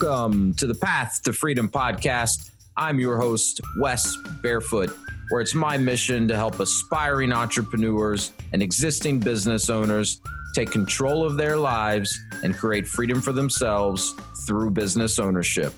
[0.00, 2.52] Welcome to the Path to Freedom podcast.
[2.76, 4.96] I'm your host, Wes Barefoot,
[5.28, 10.20] where it's my mission to help aspiring entrepreneurs and existing business owners
[10.54, 14.14] take control of their lives and create freedom for themselves
[14.46, 15.74] through business ownership.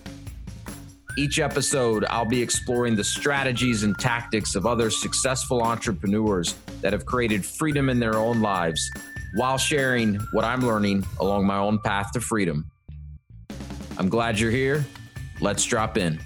[1.17, 7.07] Each episode, I'll be exploring the strategies and tactics of other successful entrepreneurs that have
[7.07, 8.91] created freedom in their own lives
[9.37, 12.70] while sharing what I'm learning along my own path to freedom.
[14.01, 14.87] I'm glad you're here.
[15.43, 16.19] Let's drop in.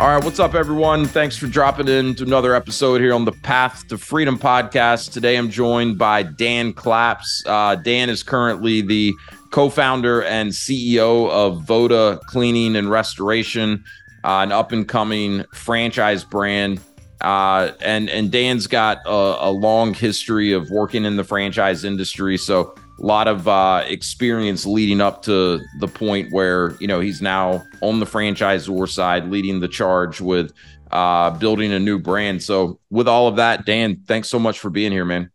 [0.00, 1.06] All right, what's up, everyone?
[1.06, 5.12] Thanks for dropping in to another episode here on the Path to Freedom podcast.
[5.12, 7.46] Today, I'm joined by Dan Klaps.
[7.46, 9.14] Uh, Dan is currently the
[9.52, 13.84] co-founder and CEO of Vota Cleaning and Restoration,
[14.24, 16.80] uh, an up-and-coming franchise brand.
[17.22, 22.36] Uh, and and Dan's got a, a long history of working in the franchise industry,
[22.36, 27.22] so a lot of uh, experience leading up to the point where you know he's
[27.22, 30.52] now on the franchisor side, leading the charge with
[30.90, 32.42] uh, building a new brand.
[32.42, 35.30] So, with all of that, Dan, thanks so much for being here, man.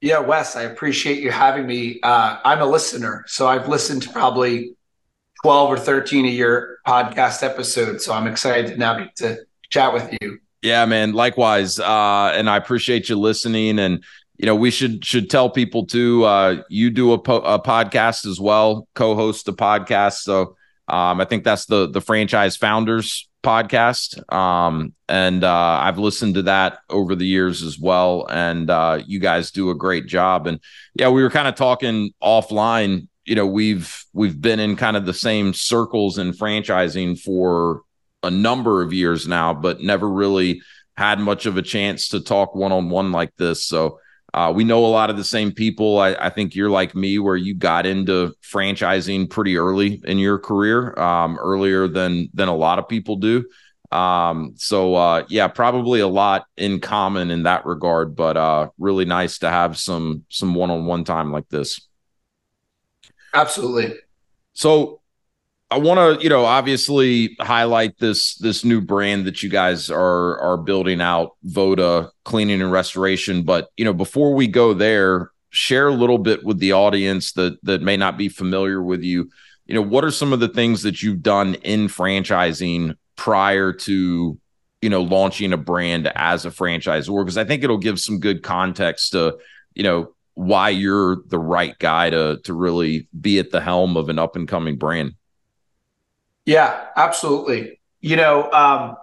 [0.00, 2.00] Yeah, Wes, I appreciate you having me.
[2.02, 4.76] Uh, I'm a listener, so I've listened to probably
[5.42, 8.04] 12 or 13 of your podcast episodes.
[8.04, 9.38] So I'm excited to now get to
[9.70, 10.38] chat with you.
[10.62, 11.12] Yeah, man.
[11.12, 13.78] Likewise, uh, and I appreciate you listening.
[13.78, 14.02] And
[14.38, 16.24] you know, we should should tell people too.
[16.24, 20.20] Uh, you do a, po- a podcast as well, co-host a podcast.
[20.20, 20.56] So
[20.88, 24.32] um, I think that's the the franchise founders podcast.
[24.32, 28.26] Um, and uh, I've listened to that over the years as well.
[28.28, 30.46] And uh, you guys do a great job.
[30.46, 30.60] And
[30.94, 33.08] yeah, we were kind of talking offline.
[33.24, 37.82] You know, we've we've been in kind of the same circles in franchising for
[38.22, 40.62] a number of years now, but never really
[40.96, 43.64] had much of a chance to talk one on one like this.
[43.64, 44.00] So
[44.34, 45.98] uh, we know a lot of the same people.
[45.98, 50.38] I, I, think you're like me, where you got into franchising pretty early in your
[50.38, 53.46] career, um, earlier than than a lot of people do.
[53.90, 58.14] Um, so uh, yeah, probably a lot in common in that regard.
[58.16, 61.80] But uh, really nice to have some some one on one time like this.
[63.32, 63.94] Absolutely.
[64.52, 65.00] So
[65.70, 70.38] I want to, you know, obviously highlight this this new brand that you guys are
[70.38, 73.42] are building out, Vota Cleaning and Restoration.
[73.42, 77.58] But you know, before we go there, share a little bit with the audience that
[77.64, 79.30] that may not be familiar with you.
[79.66, 84.38] You know, what are some of the things that you've done in franchising prior to,
[84.80, 87.22] you know, launching a brand as a franchisor?
[87.22, 89.36] Because I think it'll give some good context to,
[89.74, 94.08] you know, why you're the right guy to to really be at the helm of
[94.08, 95.12] an up and coming brand.
[96.48, 97.78] Yeah, absolutely.
[98.00, 98.96] You know, um,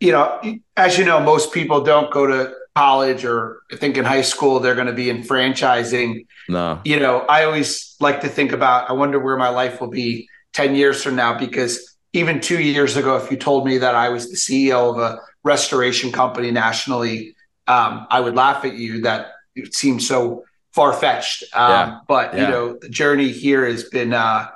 [0.00, 0.40] you know,
[0.76, 4.58] as you know, most people don't go to college or I think in high school
[4.58, 6.26] they're going to be in franchising.
[6.48, 6.80] No.
[6.84, 10.28] You know, I always like to think about I wonder where my life will be
[10.54, 14.08] 10 years from now because even 2 years ago if you told me that I
[14.08, 17.36] was the CEO of a restoration company nationally,
[17.68, 21.44] um, I would laugh at you that it seems so far-fetched.
[21.54, 21.98] Um, yeah.
[22.08, 22.40] but yeah.
[22.40, 24.48] you know, the journey here has been uh,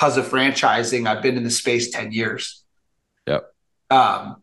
[0.00, 2.64] because of franchising, I've been in the space 10 years.
[3.26, 3.52] Yep.
[3.90, 4.42] Um,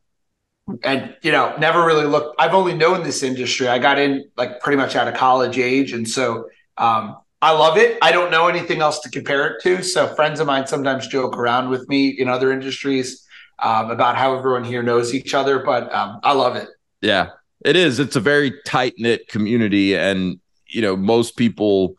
[0.84, 2.36] and you know, never really looked.
[2.40, 3.68] I've only known this industry.
[3.68, 7.78] I got in like pretty much out of college age, and so um, I love
[7.78, 7.98] it.
[8.02, 9.82] I don't know anything else to compare it to.
[9.82, 13.26] So friends of mine sometimes joke around with me in other industries
[13.60, 16.68] um, about how everyone here knows each other, but um, I love it.
[17.02, 17.30] Yeah,
[17.64, 17.98] it is.
[18.00, 21.96] It's a very tight knit community, and you know, most people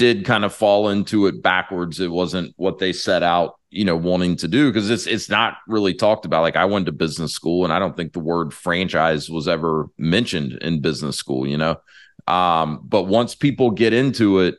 [0.00, 2.00] did kind of fall into it backwards.
[2.00, 5.58] It wasn't what they set out, you know, wanting to do because it's it's not
[5.68, 6.40] really talked about.
[6.40, 9.88] Like I went to business school and I don't think the word franchise was ever
[9.98, 11.76] mentioned in business school, you know.
[12.26, 14.54] Um, but once people get into it,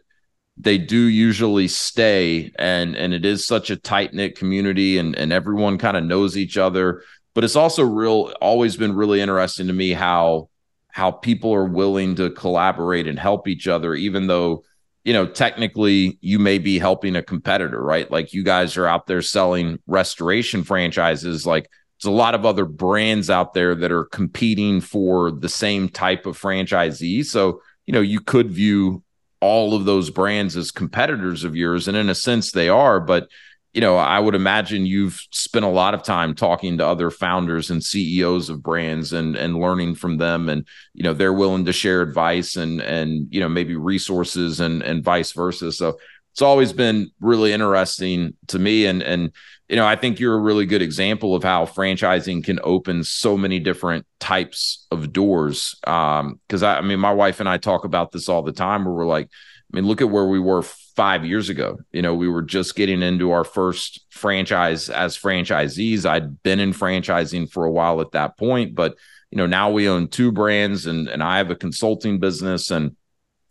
[0.57, 5.79] they do usually stay and and it is such a tight-knit community and and everyone
[5.79, 7.01] kind of knows each other.
[7.33, 10.49] But it's also real always been really interesting to me how
[10.89, 14.65] how people are willing to collaborate and help each other, even though
[15.03, 18.09] you know, technically you may be helping a competitor, right?
[18.11, 21.45] Like you guys are out there selling restoration franchises.
[21.45, 21.69] Like
[21.99, 26.25] there's a lot of other brands out there that are competing for the same type
[26.25, 27.25] of franchisee.
[27.25, 29.03] So, you know, you could view
[29.39, 31.87] all of those brands as competitors of yours.
[31.87, 33.27] And in a sense, they are, but
[33.73, 37.69] you know, I would imagine you've spent a lot of time talking to other founders
[37.69, 41.73] and CEOs of brands and and learning from them and you know, they're willing to
[41.73, 45.71] share advice and and you know, maybe resources and and vice versa.
[45.71, 45.97] So
[46.33, 48.85] it's always been really interesting to me.
[48.85, 49.31] And and
[49.69, 53.37] you know, I think you're a really good example of how franchising can open so
[53.37, 55.75] many different types of doors.
[55.87, 58.83] Um, because I, I mean, my wife and I talk about this all the time
[58.83, 59.29] where we're like,
[59.71, 60.61] I mean, look at where we were
[61.01, 61.79] five years ago.
[61.91, 66.05] You know, we were just getting into our first franchise as franchisees.
[66.05, 68.95] I'd been in franchising for a while at that point, but
[69.31, 72.95] you know, now we own two brands and and I have a consulting business and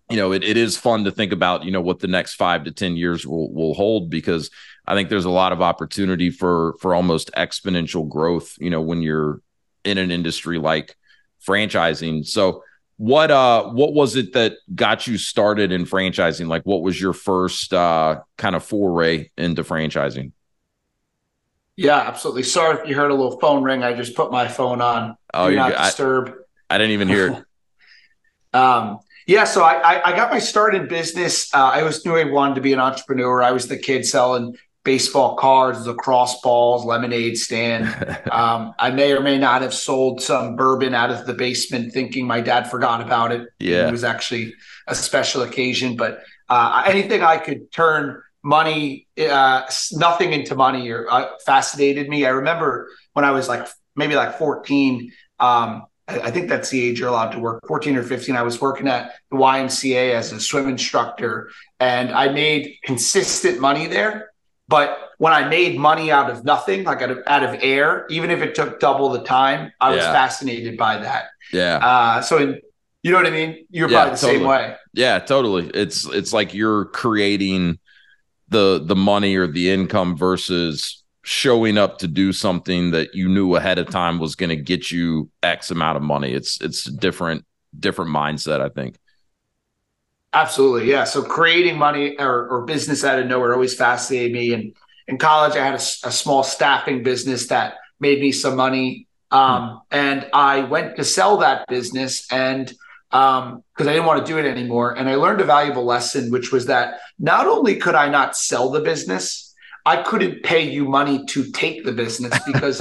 [0.09, 2.63] you know, it, it is fun to think about, you know, what the next five
[2.65, 4.53] to 10 years will will hold because
[4.87, 9.03] I think there's a lot of opportunity for for almost exponential growth, you know, when
[9.03, 9.41] you're
[9.85, 10.95] in an industry like
[11.45, 12.25] franchising.
[12.25, 12.63] So
[13.01, 16.49] what uh what was it that got you started in franchising?
[16.49, 20.33] Like what was your first uh kind of foray into franchising?
[21.77, 22.43] Yeah, absolutely.
[22.43, 23.83] Sorry if you heard a little phone ring.
[23.83, 25.17] I just put my phone on.
[25.33, 26.35] Oh, you not disturb.
[26.69, 27.29] I, I, didn't even hear
[28.53, 28.55] it.
[28.55, 31.55] um, yeah, so I, I, I got my start in business.
[31.55, 33.43] Uh, I was knew I wanted to be an entrepreneur.
[33.43, 37.87] I was the kid selling baseball cards, lacrosse balls, lemonade stand.
[38.33, 42.27] um, I may or may not have sold some bourbon out of the basement, thinking
[42.27, 43.49] my dad forgot about it.
[43.59, 44.55] Yeah, it was actually
[44.87, 45.97] a special occasion.
[45.97, 49.63] But uh, anything I could turn money, uh,
[49.93, 52.25] nothing into money, or uh, fascinated me.
[52.25, 53.67] I remember when I was like
[53.97, 55.13] maybe like fourteen.
[55.39, 58.35] Um, I think that's the age you're allowed to work 14 or 15.
[58.35, 63.87] I was working at the YMCA as a swim instructor and I made consistent money
[63.87, 64.30] there.
[64.71, 68.31] But when I made money out of nothing, like out of, out of air, even
[68.31, 71.25] if it took double the time, I was fascinated by that.
[71.53, 71.79] Yeah.
[71.79, 72.61] Uh, so, in,
[73.03, 73.67] you know what I mean?
[73.71, 74.39] You're yeah, probably the totally.
[74.39, 74.77] same way.
[74.95, 75.71] Yeah, totally.
[75.75, 77.81] It's it's like you're creating
[78.49, 83.57] the the money or the income versus showing up to do something that you knew
[83.57, 86.33] ahead of time was going to get you X amount of money.
[86.33, 87.45] It's it's a different
[87.77, 88.97] different mindset, I think.
[90.33, 91.05] Absolutely, yeah.
[91.05, 94.53] So creating money or, or business out of nowhere always fascinated me.
[94.53, 94.75] And
[95.09, 99.09] in college, I had a, a small staffing business that made me some money.
[99.31, 99.77] Um, hmm.
[99.91, 102.73] And I went to sell that business and
[103.11, 104.97] because um, I didn't want to do it anymore.
[104.97, 108.71] And I learned a valuable lesson, which was that not only could I not sell
[108.71, 109.53] the business,
[109.85, 112.81] I couldn't pay you money to take the business because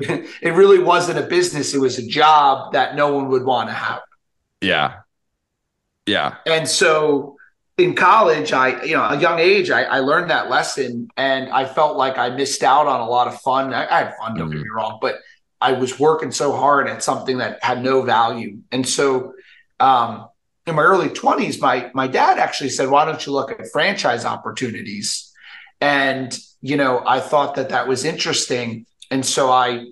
[0.00, 1.74] it really wasn't a business.
[1.74, 4.00] It was a job that no one would want to have.
[4.62, 5.00] Yeah.
[6.08, 6.36] Yeah.
[6.46, 7.36] And so
[7.76, 11.64] in college, I, you know, a young age, I, I learned that lesson and I
[11.64, 13.72] felt like I missed out on a lot of fun.
[13.72, 14.58] I, I had fun, don't mm-hmm.
[14.58, 15.16] get me wrong, but
[15.60, 18.58] I was working so hard at something that had no value.
[18.72, 19.34] And so,
[19.80, 20.28] um,
[20.66, 24.26] in my early 20s, my my dad actually said, "Why don't you look at franchise
[24.26, 25.32] opportunities?"
[25.80, 28.86] And, you know, I thought that that was interesting.
[29.10, 29.86] And so I,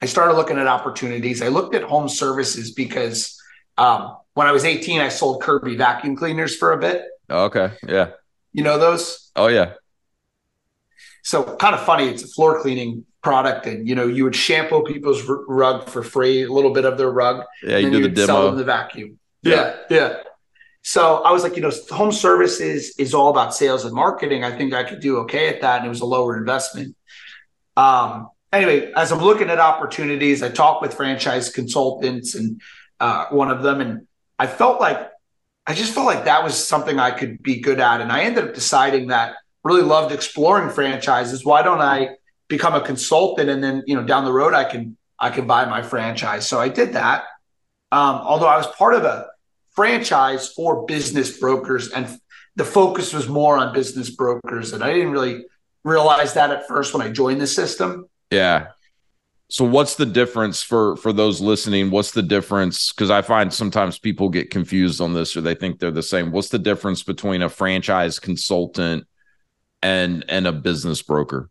[0.00, 1.42] I started looking at opportunities.
[1.42, 3.39] I looked at home services because
[3.80, 7.02] um, when I was 18, I sold Kirby vacuum cleaners for a bit.
[7.28, 7.72] Okay.
[7.88, 8.10] Yeah.
[8.52, 9.30] You know those?
[9.34, 9.74] Oh, yeah.
[11.22, 12.08] So kind of funny.
[12.08, 16.02] It's a floor cleaning product, and you know you would shampoo people's r- rug for
[16.02, 17.44] free, a little bit of their rug.
[17.62, 18.26] Yeah, you do the demo.
[18.26, 19.18] Sell them the vacuum.
[19.42, 19.96] Yeah, yeah.
[19.96, 20.16] yeah.
[20.82, 24.44] So I was like, you know, home services is all about sales and marketing.
[24.44, 25.78] I think I could do okay at that.
[25.78, 26.96] And it was a lower investment.
[27.76, 32.60] Um, anyway, as I'm looking at opportunities, I talk with franchise consultants and
[33.00, 34.06] uh, one of them, and
[34.38, 35.10] I felt like
[35.66, 38.00] I just felt like that was something I could be good at.
[38.00, 41.44] And I ended up deciding that really loved exploring franchises.
[41.44, 42.16] Why don't I
[42.48, 45.66] become a consultant and then, you know, down the road I can I can buy
[45.66, 46.48] my franchise.
[46.48, 47.24] So I did that.
[47.92, 49.26] Um, although I was part of a
[49.72, 52.20] franchise for business brokers and
[52.56, 55.44] the focus was more on business brokers and i didn't really
[55.84, 58.68] realize that at first when i joined the system yeah
[59.50, 63.98] so what's the difference for for those listening what's the difference because i find sometimes
[63.98, 67.42] people get confused on this or they think they're the same what's the difference between
[67.42, 69.06] a franchise consultant
[69.82, 71.50] and and a business broker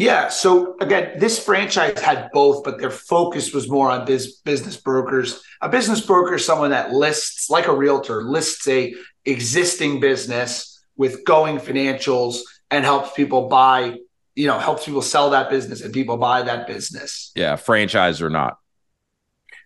[0.00, 0.28] yeah.
[0.28, 5.42] So again, this franchise had both, but their focus was more on biz, business brokers.
[5.60, 8.94] A business broker is someone that lists, like a realtor, lists a
[9.26, 12.38] existing business with going financials
[12.70, 13.98] and helps people buy,
[14.40, 17.30] you know, helps people sell that business and people buy that business.
[17.34, 18.56] Yeah, franchise or not.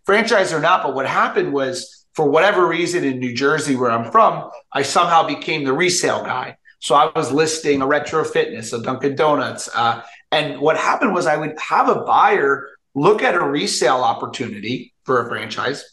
[0.04, 4.10] Franchise or not, but what happened was for whatever reason in New Jersey, where I'm
[4.10, 6.56] from, I somehow became the resale guy.
[6.80, 10.02] So I was listing a retro fitness, a Dunkin' Donuts, uh,
[10.32, 15.24] and what happened was I would have a buyer look at a resale opportunity for
[15.24, 15.84] a franchise,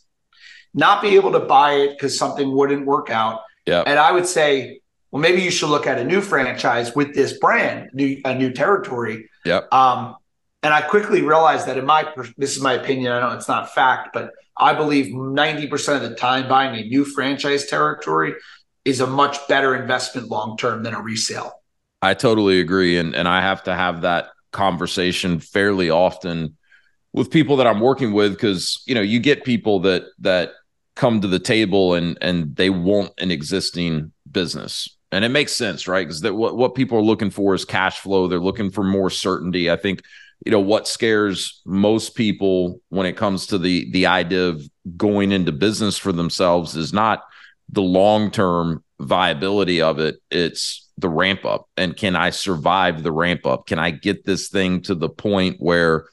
[0.73, 3.41] not be able to buy it because something wouldn't work out.
[3.67, 3.83] Yeah.
[3.85, 4.80] And I would say,
[5.11, 8.51] well, maybe you should look at a new franchise with this brand, new, a new
[8.51, 9.29] territory.
[9.45, 9.73] Yep.
[9.73, 10.15] Um,
[10.63, 13.11] and I quickly realized that in my this is my opinion.
[13.11, 17.03] I know it's not fact, but I believe 90% of the time buying a new
[17.03, 18.35] franchise territory
[18.85, 21.51] is a much better investment long term than a resale.
[22.01, 22.97] I totally agree.
[22.97, 26.57] And and I have to have that conversation fairly often
[27.13, 30.51] with people that I'm working with because you know you get people that that
[30.95, 35.87] come to the table and and they want an existing business and it makes sense
[35.87, 36.05] right?
[36.05, 38.27] Because that what, what people are looking for is cash flow.
[38.27, 39.69] They're looking for more certainty.
[39.69, 40.01] I think
[40.45, 45.31] you know what scares most people when it comes to the the idea of going
[45.31, 47.23] into business for themselves is not
[47.69, 50.17] the long term viability of it.
[50.29, 51.67] It's the ramp up.
[51.77, 53.67] And can i survive the ramp up?
[53.67, 56.05] Can i get this thing to the point where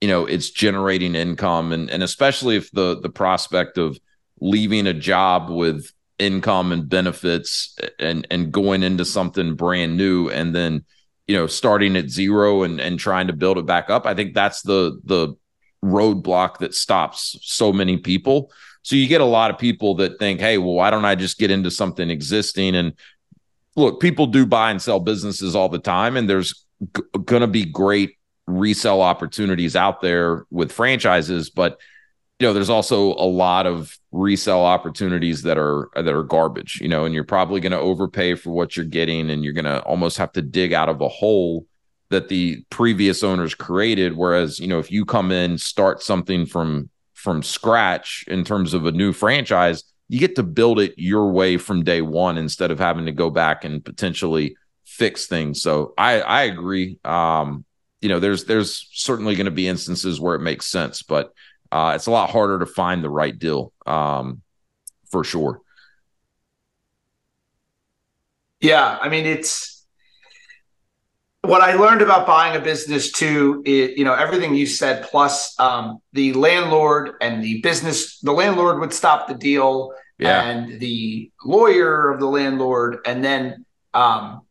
[0.00, 1.72] you know it's generating income?
[1.72, 3.98] And and especially if the the prospect of
[4.40, 10.54] leaving a job with income and benefits and and going into something brand new and
[10.54, 10.84] then
[11.26, 14.32] you know starting at zero and and trying to build it back up i think
[14.32, 15.36] that's the the
[15.86, 18.50] roadblock that stops so many people.
[18.82, 21.38] So you get a lot of people that think hey well why don't i just
[21.38, 22.74] get into something existing?
[22.74, 22.92] And
[23.74, 26.64] look people do buy and sell businesses all the time and there's
[26.96, 31.78] g- going to be great resell opportunities out there with franchises but
[32.38, 36.88] you know there's also a lot of resell opportunities that are that are garbage you
[36.88, 39.80] know and you're probably going to overpay for what you're getting and you're going to
[39.82, 41.66] almost have to dig out of a hole
[42.10, 44.16] that the previous owners created.
[44.16, 48.86] Whereas you know if you come in start something from from scratch in terms of
[48.86, 52.78] a new franchise you get to build it your way from day one instead of
[52.78, 55.60] having to go back and potentially fix things.
[55.62, 56.98] So i i agree.
[57.04, 57.64] Um
[58.00, 61.32] you know there's there's certainly going to be instances where it makes sense but
[61.72, 64.42] uh, it's a lot harder to find the right deal um,
[65.10, 65.60] for sure.
[68.60, 69.76] Yeah, I mean it's
[71.42, 73.62] what I learned about buying a business too.
[73.64, 78.18] It, you know everything you said plus um, the landlord and the business.
[78.20, 80.42] The landlord would stop the deal, yeah.
[80.42, 84.42] and the lawyer of the landlord, and then um,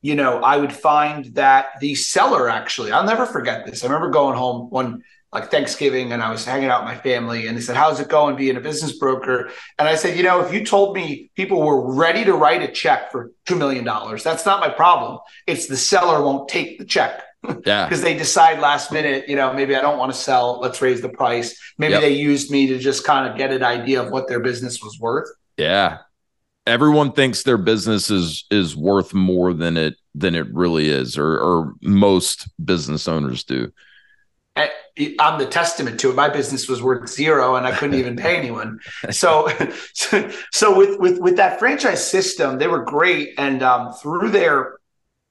[0.00, 2.92] you know I would find that the seller actually.
[2.92, 3.84] I'll never forget this.
[3.84, 5.02] I remember going home one
[5.32, 8.08] like Thanksgiving and I was hanging out with my family and they said, How's it
[8.08, 9.50] going being a business broker?
[9.78, 12.70] And I said, You know, if you told me people were ready to write a
[12.70, 13.84] check for $2 million,
[14.22, 15.18] that's not my problem.
[15.46, 17.22] It's the seller won't take the check.
[17.66, 17.86] Yeah.
[17.86, 20.60] Because they decide last minute, you know, maybe I don't want to sell.
[20.60, 21.60] Let's raise the price.
[21.76, 22.02] Maybe yep.
[22.02, 24.96] they used me to just kind of get an idea of what their business was
[25.00, 25.28] worth.
[25.56, 25.98] Yeah.
[26.68, 31.36] Everyone thinks their business is is worth more than it than it really is, or
[31.40, 33.72] or most business owners do.
[34.56, 36.16] I'm the testament to it.
[36.16, 38.80] My business was worth zero, and I couldn't even pay anyone.
[39.10, 39.48] So,
[39.94, 43.34] so, with with with that franchise system, they were great.
[43.38, 44.78] And um, through their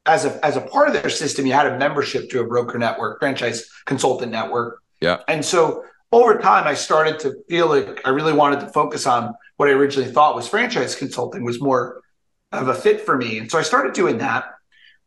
[0.06, 2.80] as a as a part of their system, you had a membership to a broker
[2.80, 4.82] network, franchise consultant network.
[5.00, 5.20] Yeah.
[5.28, 9.34] And so over time, I started to feel like I really wanted to focus on
[9.58, 12.02] what I originally thought was franchise consulting was more
[12.52, 14.46] of a fit for me, and so I started doing that.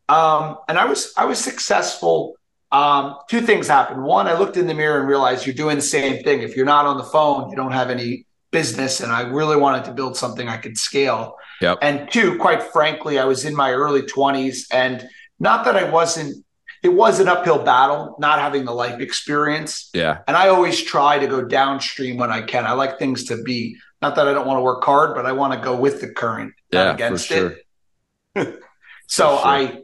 [0.09, 2.37] Um, and I was I was successful
[2.75, 4.02] um, two things happened.
[4.02, 6.43] One, I looked in the mirror and realized you're doing the same thing.
[6.43, 9.00] If you're not on the phone, you don't have any business.
[9.00, 11.37] And I really wanted to build something I could scale.
[11.61, 11.78] Yep.
[11.83, 14.66] And two, quite frankly, I was in my early 20s.
[14.73, 16.45] And not that I wasn't,
[16.83, 19.88] it was an uphill battle, not having the life experience.
[19.95, 20.19] Yeah.
[20.26, 22.66] And I always try to go downstream when I can.
[22.66, 25.33] I like things to be, not that I don't want to work hard, but I
[25.33, 27.54] want to go with the current, yeah, not against sure.
[28.35, 28.61] it.
[29.07, 29.47] so sure.
[29.47, 29.84] I,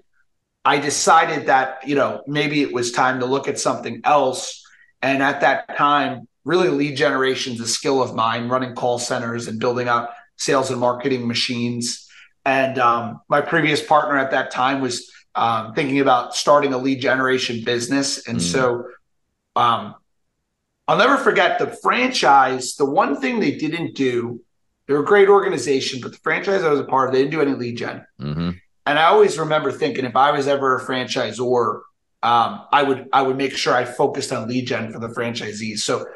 [0.65, 4.63] I decided that, you know, maybe it was time to look at something else.
[5.03, 9.49] And at that time, really lead generation is a skill of mine, running call centers
[9.49, 12.09] and building out sales and marketing machines.
[12.45, 17.01] And um, my previous partner at that time was um, thinking about starting a lead
[17.01, 18.27] generation business.
[18.27, 18.43] And mm.
[18.43, 18.85] so
[19.57, 19.95] um,
[20.89, 22.77] I'll never forget the franchise.
[22.77, 24.41] The one thing they didn't do,
[24.87, 27.41] they're a great organization, but the franchise I was a part of, they didn't do
[27.41, 28.51] any lead general mm-hmm.
[28.87, 31.81] And I always remember thinking if I was ever a franchisor,
[32.23, 35.79] um, I would I would make sure I focused on lead gen for the franchisees.
[35.81, 36.07] So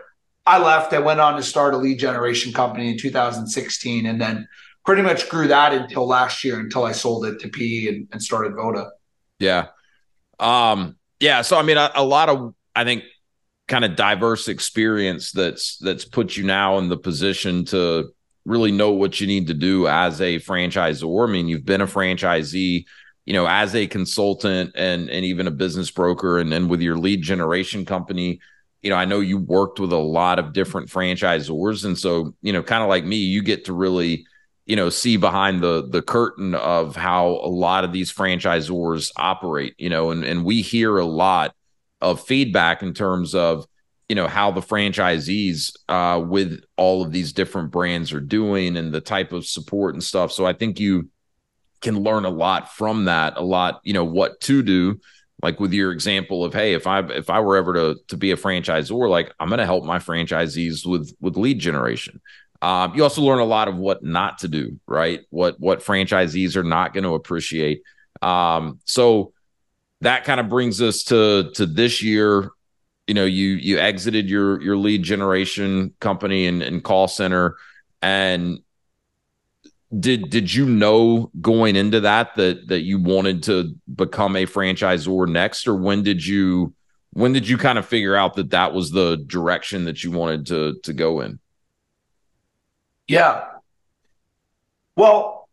[0.46, 0.92] I left.
[0.92, 4.46] I went on to start a lead generation company in 2016, and then
[4.84, 8.22] pretty much grew that until last year until I sold it to P and, and
[8.22, 8.90] started Vota.
[9.38, 9.68] Yeah,
[10.38, 11.42] um, yeah.
[11.42, 13.04] So I mean, a, a lot of I think
[13.66, 18.12] kind of diverse experience that's that's put you now in the position to
[18.44, 21.28] really know what you need to do as a franchisor.
[21.28, 22.84] I mean, you've been a franchisee,
[23.24, 26.96] you know, as a consultant and and even a business broker, and then with your
[26.96, 28.40] lead generation company.
[28.82, 32.52] You know, I know you worked with a lot of different franchisors, and so you
[32.52, 34.26] know, kind of like me, you get to really,
[34.66, 39.74] you know, see behind the the curtain of how a lot of these franchisors operate.
[39.78, 41.54] You know, and and we hear a lot
[42.02, 43.66] of feedback in terms of
[44.08, 48.92] you know how the franchisees uh, with all of these different brands are doing and
[48.92, 50.32] the type of support and stuff.
[50.32, 51.08] So I think you
[51.80, 53.36] can learn a lot from that.
[53.36, 55.00] A lot, you know, what to do.
[55.42, 58.30] Like with your example of, hey, if I if I were ever to to be
[58.30, 62.20] a franchisor, like I'm going to help my franchisees with with lead generation.
[62.62, 65.20] Um, you also learn a lot of what not to do, right?
[65.30, 67.82] What what franchisees are not going to appreciate.
[68.22, 69.32] Um, so
[70.00, 72.50] that kind of brings us to to this year
[73.06, 77.56] you know you you exited your your lead generation company and, and call center.
[78.00, 78.60] And
[79.98, 85.28] did did you know going into that that that you wanted to become a franchisor
[85.28, 85.66] next?
[85.66, 86.74] Or when did you
[87.12, 90.46] when did you kind of figure out that that was the direction that you wanted
[90.46, 91.38] to to go in?
[93.06, 93.44] Yeah.
[94.96, 95.43] Well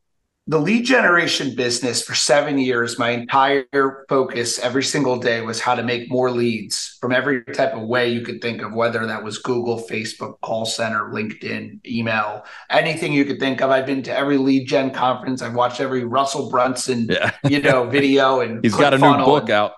[0.51, 5.75] the lead generation business for seven years, my entire focus every single day was how
[5.75, 9.23] to make more leads from every type of way you could think of, whether that
[9.23, 13.69] was Google, Facebook, call center, LinkedIn, email, anything you could think of.
[13.69, 15.41] I've been to every lead gen conference.
[15.41, 17.31] I've watched every Russell Brunson, yeah.
[17.47, 19.71] you know, video, and he's got a new book out.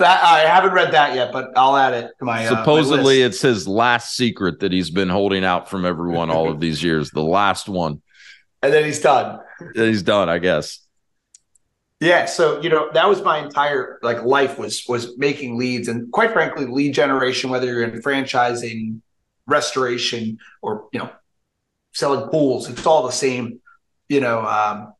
[0.00, 2.44] That I haven't read that yet, but I'll add it to my.
[2.44, 6.50] Supposedly, uh, my it's his last secret that he's been holding out from everyone all
[6.50, 7.10] of these years.
[7.10, 8.02] The last one,
[8.62, 9.40] and then he's done
[9.74, 10.78] he's done, I guess.
[12.00, 16.10] Yeah, so you know that was my entire like life was was making leads, and
[16.10, 17.50] quite frankly, lead generation.
[17.50, 19.00] Whether you're in franchising,
[19.46, 21.10] restoration, or you know
[21.92, 23.60] selling pools, it's all the same,
[24.08, 24.94] you know, um,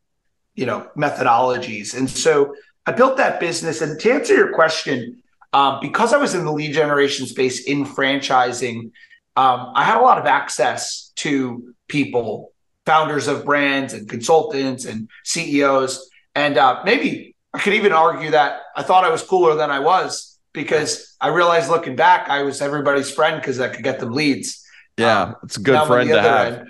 [0.55, 1.97] you know methodologies.
[1.97, 2.55] And so
[2.87, 3.81] I built that business.
[3.81, 7.85] And to answer your question, um, because I was in the lead generation space in
[7.85, 8.93] franchising,
[9.35, 12.52] um, I had a lot of access to people
[12.87, 16.09] founders of brands and consultants and CEOs.
[16.35, 19.79] And uh, maybe I could even argue that I thought I was cooler than I
[19.79, 24.13] was because I realized looking back, I was everybody's friend because I could get them
[24.13, 24.65] leads.
[24.99, 26.67] Yeah, um, it's a good friend to have.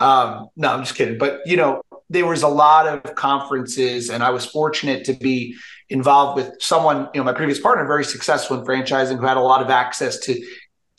[0.00, 1.18] um, no, I'm just kidding.
[1.18, 5.56] But you know, there was a lot of conferences, and I was fortunate to be
[5.90, 9.40] involved with someone, you know, my previous partner, very successful in franchising, who had a
[9.40, 10.40] lot of access to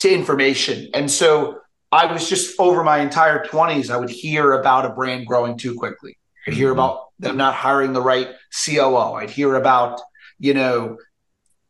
[0.00, 0.88] to information.
[0.94, 1.59] And so
[1.92, 5.74] I was just over my entire 20s, I would hear about a brand growing too
[5.74, 6.16] quickly.
[6.46, 6.78] I'd hear mm-hmm.
[6.78, 8.28] about them not hiring the right
[8.64, 9.14] COO.
[9.14, 10.00] I'd hear about,
[10.38, 10.98] you know,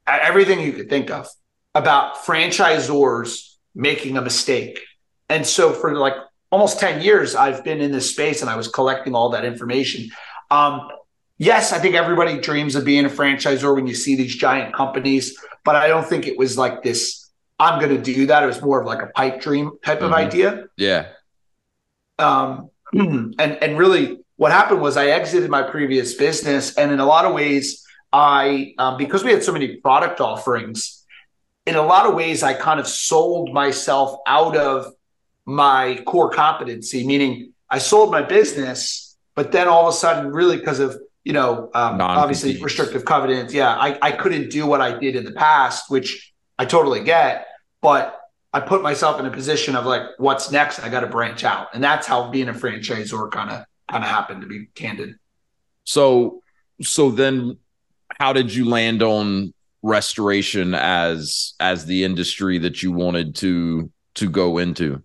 [0.06, 1.28] everything you could think of
[1.74, 4.80] about franchisors making a mistake.
[5.28, 6.14] And so for like
[6.50, 10.10] almost 10 years, I've been in this space and I was collecting all that information.
[10.50, 10.88] Um,
[11.38, 15.38] yes, I think everybody dreams of being a franchisor when you see these giant companies,
[15.64, 17.19] but I don't think it was like this
[17.60, 18.42] I'm going to do that.
[18.42, 20.06] It was more of like a pipe dream type mm-hmm.
[20.06, 20.64] of idea.
[20.78, 21.08] Yeah.
[22.18, 27.06] Um, and and really, what happened was I exited my previous business, and in a
[27.06, 31.04] lot of ways, I um, because we had so many product offerings,
[31.66, 34.94] in a lot of ways, I kind of sold myself out of
[35.44, 37.06] my core competency.
[37.06, 41.34] Meaning, I sold my business, but then all of a sudden, really because of you
[41.34, 45.32] know um, obviously restrictive covenants, yeah, I, I couldn't do what I did in the
[45.32, 47.46] past, which I totally get
[47.80, 48.20] but
[48.52, 50.80] I put myself in a position of like, what's next?
[50.80, 54.10] I got to branch out, and that's how being a franchisor kind of kind of
[54.10, 54.42] happened.
[54.42, 55.16] To be candid.
[55.84, 56.42] So,
[56.82, 57.58] so then,
[58.18, 64.28] how did you land on restoration as as the industry that you wanted to to
[64.28, 65.02] go into?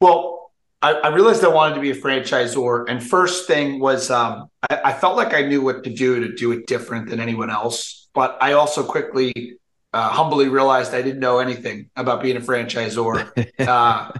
[0.00, 4.50] Well, I, I realized I wanted to be a franchisor, and first thing was um,
[4.70, 7.48] I, I felt like I knew what to do to do it different than anyone
[7.48, 9.58] else, but I also quickly
[9.96, 13.14] uh, humbly realized I didn't know anything about being a franchisor
[13.66, 14.12] uh,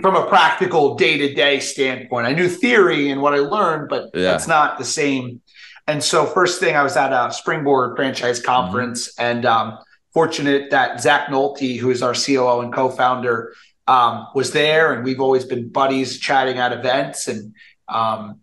[0.00, 2.28] from a practical day to day standpoint.
[2.28, 4.22] I knew theory and what I learned, but yeah.
[4.22, 5.40] that's not the same.
[5.88, 8.46] And so, first thing, I was at a Springboard franchise mm-hmm.
[8.46, 9.24] conference, mm-hmm.
[9.24, 9.78] and um,
[10.12, 13.52] fortunate that Zach Nolte, who is our COO and co founder,
[13.88, 14.94] um, was there.
[14.94, 17.26] And we've always been buddies chatting at events.
[17.26, 17.52] And
[17.88, 18.40] um,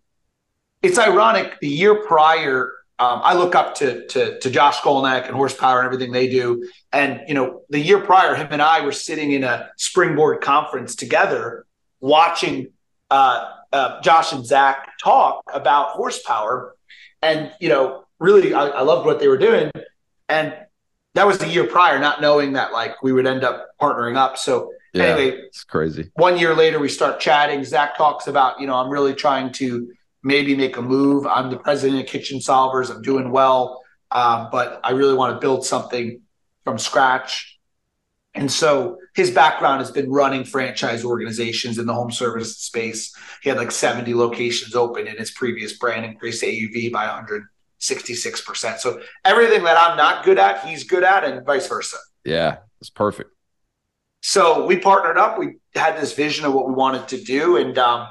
[0.81, 5.35] it's ironic, the year prior, um, I look up to, to, to Josh Skolnick and
[5.35, 6.69] Horsepower and everything they do.
[6.93, 10.93] And you know, the year prior, him and I were sitting in a springboard conference
[10.93, 11.65] together,
[11.99, 12.73] watching
[13.09, 16.75] uh, uh, Josh and Zach talk about Horsepower.
[17.23, 19.71] And you know, really, I, I loved what they were doing.
[20.29, 20.53] And
[21.15, 24.37] that was the year prior, not knowing that like we would end up partnering up.
[24.37, 26.11] So yeah, anyway, it's crazy.
[26.13, 27.63] One year later, we start chatting.
[27.63, 29.91] Zach talks about, you know, I'm really trying to
[30.23, 31.25] maybe make a move.
[31.25, 32.89] I'm the president of Kitchen Solvers.
[32.89, 33.81] I'm doing well,
[34.11, 36.21] um, but I really want to build something
[36.63, 37.59] from scratch.
[38.33, 43.13] And so his background has been running franchise organizations in the home service space.
[43.43, 47.43] He had like 70 locations open in his previous brand, increased AUV by 100
[47.81, 48.77] 66%.
[48.77, 51.97] So everything that I'm not good at, he's good at, and vice versa.
[52.23, 53.31] Yeah, it's perfect.
[54.21, 55.39] So we partnered up.
[55.39, 57.57] We had this vision of what we wanted to do.
[57.57, 58.07] And um,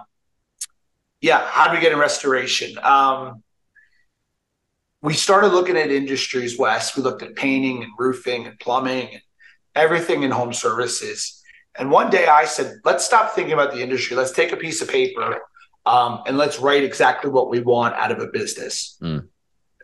[1.20, 2.78] yeah, how do we get in restoration?
[2.82, 3.42] Um,
[5.02, 6.96] we started looking at industries west.
[6.96, 9.22] We looked at painting and roofing and plumbing and
[9.74, 11.42] everything in home services.
[11.76, 14.16] And one day I said, let's stop thinking about the industry.
[14.16, 15.40] Let's take a piece of paper
[15.86, 18.98] um, and let's write exactly what we want out of a business.
[19.00, 19.28] Mm.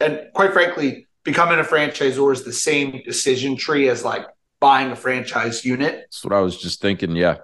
[0.00, 4.26] And quite frankly, becoming a franchisor is the same decision tree as like
[4.60, 5.94] buying a franchise unit.
[5.94, 7.16] That's what I was just thinking.
[7.16, 7.38] Yeah.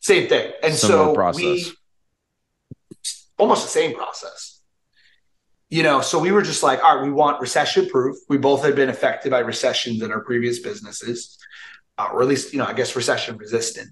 [0.00, 0.52] Same thing.
[0.62, 1.42] And Similar so process.
[1.42, 1.72] we
[3.38, 4.60] almost the same process.
[5.68, 8.16] You know, so we were just like, all right, we want recession proof.
[8.28, 11.38] We both had been affected by recessions in our previous businesses,
[11.96, 13.90] uh, or at least, you know, I guess recession resistant.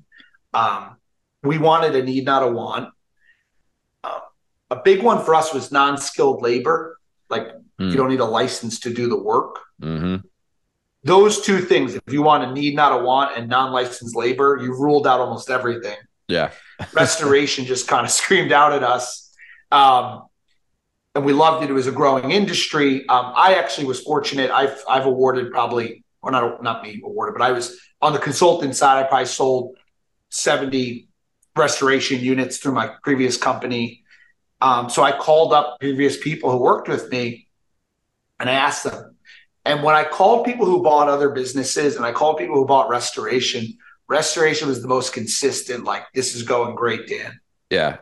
[0.52, 0.96] Um,
[1.44, 2.88] we wanted a need, not a want.
[4.02, 4.18] Uh,
[4.70, 6.98] a big one for us was non skilled labor.
[7.30, 7.60] Like, mm.
[7.78, 7.96] you hmm.
[7.96, 9.60] don't need a license to do the work.
[9.80, 10.26] Mm-hmm.
[11.04, 14.58] Those two things, if you want a need, not a want, and non licensed labor,
[14.60, 15.96] you ruled out almost everything.
[16.28, 16.50] Yeah.
[16.92, 19.28] Restoration just kind of screamed out at us
[19.70, 20.24] um,
[21.14, 21.70] and we loved it.
[21.70, 23.08] It was a growing industry.
[23.08, 24.50] Um, I actually was fortunate.
[24.50, 28.76] I've I've awarded probably, or not not me awarded, but I was on the consultant
[28.76, 29.04] side.
[29.04, 29.76] I probably sold
[30.30, 31.08] seventy
[31.56, 34.04] restoration units through my previous company.
[34.60, 37.48] Um, so I called up previous people who worked with me,
[38.38, 39.16] and I asked them.
[39.64, 42.88] And when I called people who bought other businesses, and I called people who bought
[42.88, 43.76] restoration,
[44.08, 45.84] restoration was the most consistent.
[45.84, 47.38] Like this is going great, Dan.
[47.70, 47.98] Yeah,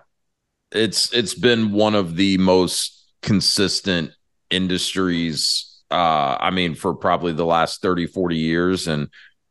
[0.72, 4.12] it's it's been one of the most consistent
[4.50, 9.08] industries uh i mean for probably the last 30 40 years and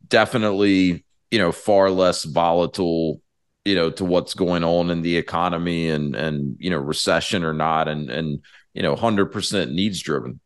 [0.08, 3.22] definitely you know far less volatile
[3.66, 7.54] you know to what's going on in the economy and and you know recession or
[7.54, 8.42] not and and
[8.74, 10.40] you know 100% needs driven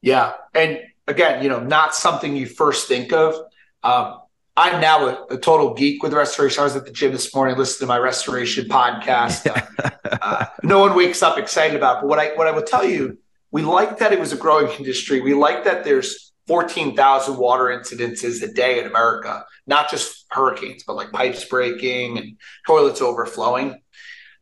[0.00, 3.36] yeah and again you know not something you first think of
[3.82, 4.20] um,
[4.56, 6.60] I'm now a, a, total geek with restoration.
[6.60, 9.46] I was at the gym this morning, listening to my restoration podcast.
[9.48, 11.96] uh, uh, no one wakes up excited about.
[11.96, 12.00] It.
[12.02, 13.18] But what I what I will tell you,
[13.50, 15.20] we like that it was a growing industry.
[15.20, 20.94] We like that there's 14,000 water incidences a day in America, not just hurricanes, but
[20.94, 22.36] like pipes breaking and
[22.66, 23.80] toilets overflowing.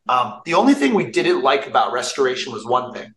[0.09, 3.15] Um, the only thing we didn't like about restoration was one thing.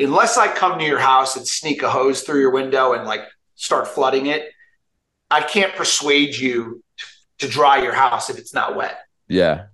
[0.00, 3.22] Unless I come to your house and sneak a hose through your window and like
[3.54, 4.48] start flooding it,
[5.30, 6.82] I can't persuade you
[7.38, 8.98] to dry your house if it's not wet.
[9.28, 9.66] Yeah.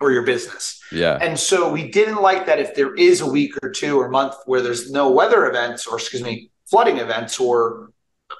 [0.00, 0.80] Or your business.
[0.92, 1.18] Yeah.
[1.20, 4.34] And so we didn't like that if there is a week or two or month
[4.46, 7.90] where there's no weather events or excuse me, flooding events or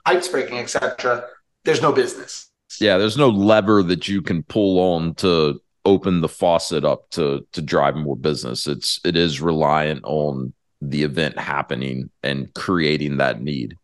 [0.05, 1.25] pipes breaking, etc.,
[1.65, 2.51] there's no business.
[2.81, 7.47] Yeah, there's no lever that you can pull on to open the faucet up to
[7.53, 8.67] to drive more business.
[8.67, 13.77] It's it is reliant on the event happening and creating that need.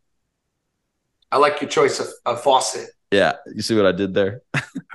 [1.35, 2.91] I like your choice of, of faucet.
[3.11, 4.43] Yeah, you see what I did there?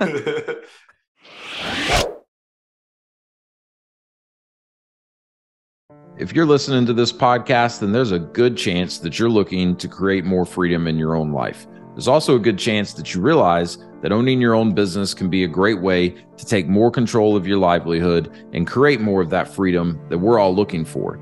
[6.18, 9.86] if you're listening to this podcast, then there's a good chance that you're looking to
[9.86, 11.66] create more freedom in your own life.
[11.92, 15.44] There's also a good chance that you realize that owning your own business can be
[15.44, 19.46] a great way to take more control of your livelihood and create more of that
[19.46, 21.20] freedom that we're all looking for.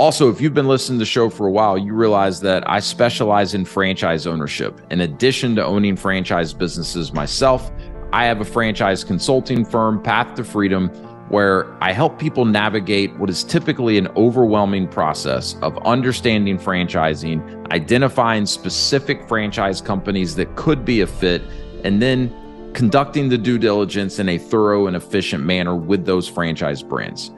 [0.00, 2.80] Also, if you've been listening to the show for a while, you realize that I
[2.80, 4.80] specialize in franchise ownership.
[4.90, 7.70] In addition to owning franchise businesses myself,
[8.10, 10.88] I have a franchise consulting firm, Path to Freedom,
[11.28, 18.46] where I help people navigate what is typically an overwhelming process of understanding franchising, identifying
[18.46, 21.42] specific franchise companies that could be a fit,
[21.84, 22.34] and then
[22.72, 27.32] conducting the due diligence in a thorough and efficient manner with those franchise brands.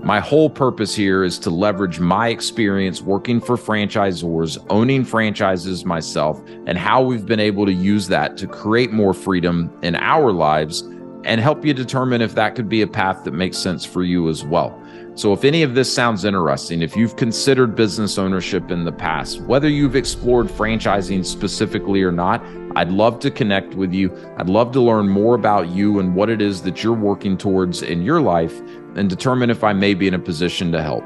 [0.00, 6.40] My whole purpose here is to leverage my experience working for franchisors, owning franchises myself,
[6.66, 10.82] and how we've been able to use that to create more freedom in our lives
[11.24, 14.28] and help you determine if that could be a path that makes sense for you
[14.28, 14.80] as well.
[15.16, 19.40] So, if any of this sounds interesting, if you've considered business ownership in the past,
[19.42, 22.40] whether you've explored franchising specifically or not,
[22.76, 24.16] I'd love to connect with you.
[24.36, 27.82] I'd love to learn more about you and what it is that you're working towards
[27.82, 28.62] in your life
[28.94, 31.04] and determine if I may be in a position to help.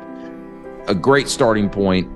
[0.88, 2.10] A great starting point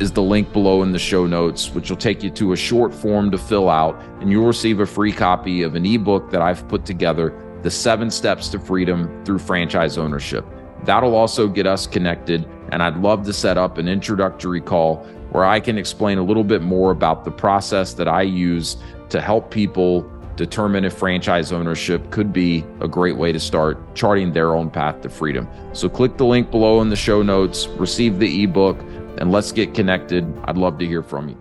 [0.00, 2.94] is the link below in the show notes, which will take you to a short
[2.94, 6.66] form to fill out, and you'll receive a free copy of an ebook that I've
[6.68, 10.46] put together The Seven Steps to Freedom Through Franchise Ownership.
[10.84, 15.44] That'll also get us connected, and I'd love to set up an introductory call where
[15.44, 18.78] I can explain a little bit more about the process that I use
[19.10, 20.10] to help people
[20.40, 25.02] determine if franchise ownership could be a great way to start charting their own path
[25.02, 25.46] to freedom.
[25.74, 28.80] So click the link below in the show notes, receive the ebook,
[29.18, 30.24] and let's get connected.
[30.44, 31.36] I'd love to hear from you.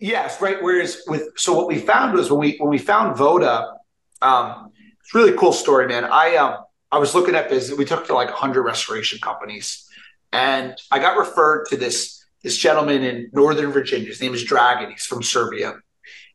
[0.00, 0.62] Yes, right.
[0.62, 3.74] Whereas with so what we found was when we when we found Vota,
[4.22, 6.04] um, it's really cool story, man.
[6.04, 6.58] I um
[6.92, 7.76] I was looking at business.
[7.76, 9.88] We took to like 100 restoration companies,
[10.32, 14.06] and I got referred to this this gentleman in Northern Virginia.
[14.06, 14.90] His name is Dragon.
[14.90, 15.74] He's from Serbia,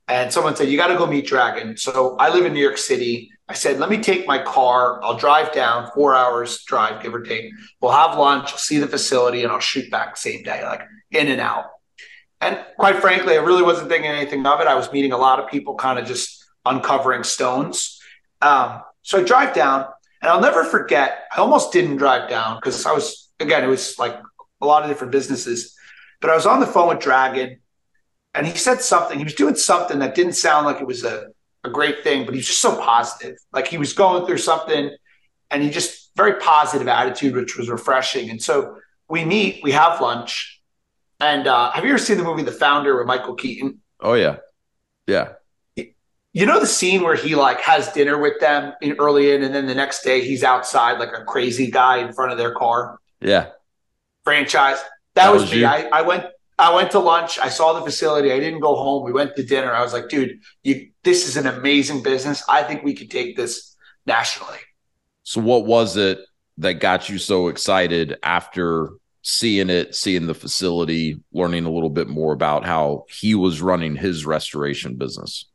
[0.08, 1.78] and someone said you got to go meet Dragon.
[1.78, 3.32] So I live in New York City.
[3.50, 5.04] I said, let me take my car.
[5.04, 7.52] I'll drive down four hours drive, give or take.
[7.82, 8.52] We'll have lunch.
[8.52, 11.66] I'll see the facility, and I'll shoot back same day, like in and out.
[12.40, 14.68] And quite frankly, I really wasn't thinking anything of it.
[14.68, 18.02] I was meeting a lot of people, kind of just uncovering stones.
[18.42, 19.86] Um, so I drive down,
[20.22, 21.26] and I'll never forget.
[21.36, 24.20] I almost didn't drive down because I was again, it was like
[24.62, 25.76] a lot of different businesses.
[26.24, 27.60] But I was on the phone with Dragon,
[28.34, 29.20] and he said something.
[29.20, 31.28] He was doing something that didn't sound like it was a,
[31.64, 33.36] a great thing, but he was just so positive.
[33.52, 34.90] Like he was going through something,
[35.52, 38.32] and he just very positive attitude, which was refreshing.
[38.32, 40.54] And so we meet, we have lunch
[41.24, 43.80] and uh, have you ever seen the movie The Founder with Michael Keaton?
[44.02, 44.38] Oh yeah,
[45.08, 45.34] yeah.
[45.76, 49.56] You know the scene where he like has dinner with them in, early in, and
[49.56, 52.98] then the next day he's outside like a crazy guy in front of their car.
[53.22, 53.52] Yeah.
[54.26, 54.80] Franchise.
[55.16, 55.66] That, that was, was, me.
[55.66, 56.26] I, I went.
[56.58, 57.40] I went to lunch.
[57.40, 58.32] I saw the facility.
[58.32, 59.04] I didn't go home.
[59.04, 59.74] We went to dinner.
[59.74, 62.44] I was like, dude, you, this is an amazing business.
[62.48, 64.60] I think we could take this nationally.
[65.24, 66.20] So, what was it
[66.60, 68.92] that got you so excited after
[69.24, 73.96] seeing it, seeing the facility, learning a little bit more about how he was running
[73.96, 75.46] his restoration business?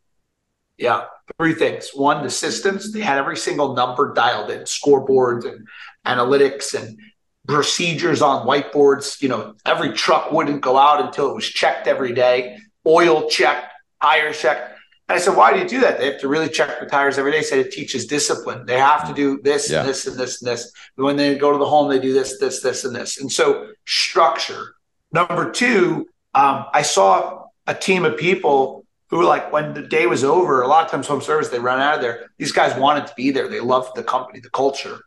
[0.78, 1.04] Yeah,
[1.38, 1.90] three things.
[1.92, 5.66] One, the systems, they had every single number dialed in, scoreboards and
[6.06, 6.98] analytics and
[7.48, 9.20] procedures on whiteboards.
[9.20, 13.72] You know, every truck wouldn't go out until it was checked every day, oil checked,
[14.00, 14.76] tire checked.
[15.08, 15.98] And I said, why do you do that?
[15.98, 17.38] They have to really check the tires every day.
[17.38, 18.66] He said it teaches discipline.
[18.66, 19.80] They have to do this, yeah.
[19.80, 20.70] and this, and this, and this.
[20.96, 23.18] When they go to the home, they do this, this, this, and this.
[23.18, 24.74] And so structure.
[25.10, 30.06] Number two, um, I saw a team of people who, were like, when the day
[30.06, 32.26] was over, a lot of times home service, they run out of there.
[32.36, 33.48] These guys wanted to be there.
[33.48, 35.00] They loved the company, the culture.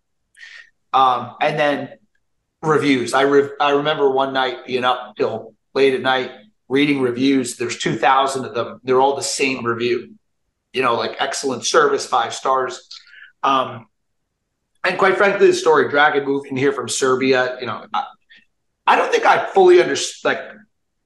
[0.92, 1.90] Um, and then
[2.62, 3.14] reviews.
[3.14, 6.32] I re- I remember one night being up till late at night
[6.68, 7.58] reading reviews.
[7.58, 8.80] There's 2,000 of them.
[8.84, 10.16] They're all the same review,
[10.74, 12.88] you know, like excellent service, five stars.
[13.44, 13.88] Um,
[14.84, 18.06] and quite frankly, the story Dragon moving here from Serbia, you know, I,
[18.88, 20.40] I don't think I fully understood, like,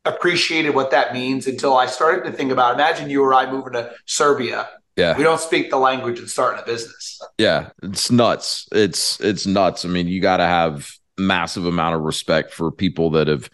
[0.05, 2.75] appreciated what that means until I started to think about.
[2.75, 4.69] Imagine you or I moving to Serbia.
[4.95, 7.19] Yeah, we don't speak the language and starting a business.
[7.37, 8.69] Yeah, it's nuts.
[8.71, 9.83] It's it's nuts.
[9.83, 13.49] I mean, you got to have massive amount of respect for people that have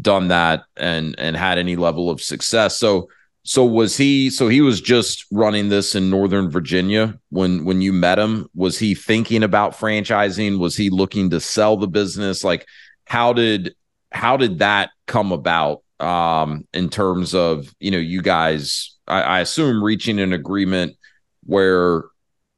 [0.00, 2.76] done that and and had any level of success.
[2.76, 3.08] So
[3.44, 7.92] so was he so he was just running this in Northern Virginia when when you
[7.92, 8.48] met him?
[8.54, 10.58] Was he thinking about franchising?
[10.58, 12.42] Was he looking to sell the business?
[12.42, 12.66] Like
[13.04, 13.74] how did
[14.10, 19.40] how did that come about um in terms of you know you guys I, I
[19.40, 20.96] assume reaching an agreement
[21.44, 22.04] where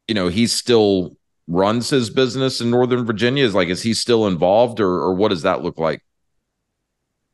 [0.06, 1.15] you know he's still
[1.48, 3.44] runs his business in Northern Virginia?
[3.44, 6.02] Is like is he still involved or or what does that look like?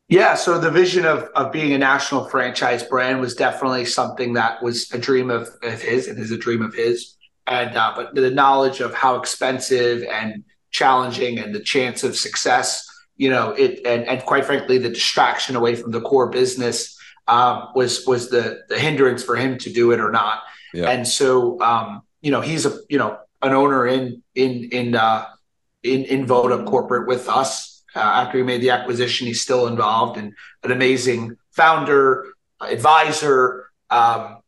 [0.09, 4.61] Yeah, so the vision of of being a national franchise brand was definitely something that
[4.61, 7.15] was a dream of, of his and is a dream of his.
[7.47, 12.87] And uh, but the knowledge of how expensive and challenging and the chance of success,
[13.17, 16.97] you know, it and and quite frankly, the distraction away from the core business
[17.27, 20.41] um, was was the the hindrance for him to do it or not.
[20.73, 20.89] Yeah.
[20.89, 25.25] And so, um, you know, he's a you know an owner in in in uh,
[25.83, 30.17] in in Vota corporate with us uh, after he made the acquisition, he's still involved
[30.17, 32.25] and an amazing founder,
[32.61, 33.69] advisor.
[33.89, 34.39] Um,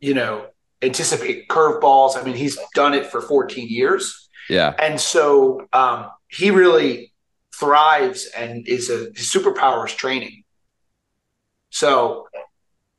[0.00, 0.46] you know,
[0.82, 2.18] anticipate curveballs.
[2.18, 4.28] I mean, he's done it for 14 years.
[4.48, 7.12] Yeah, and so um, he really
[7.54, 10.44] thrives and is a his superpower is training.
[11.70, 12.28] So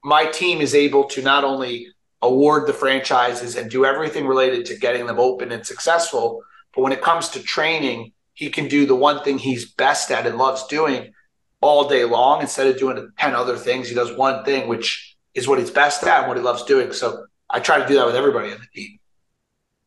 [0.04, 1.88] my team is able to not only
[2.22, 6.44] award the franchises and do everything related to getting them open and successful,
[6.76, 10.28] but when it comes to training he can do the one thing he's best at
[10.28, 11.12] and loves doing
[11.60, 13.90] all day long instead of doing 10 other things.
[13.90, 16.94] He does one thing, which is what he's best at and what he loves doing.
[16.94, 19.00] So I try to do that with everybody on the team.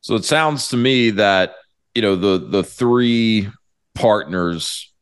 [0.00, 1.54] So it sounds to me that,
[1.94, 3.48] you know, the the three
[3.94, 4.92] partners,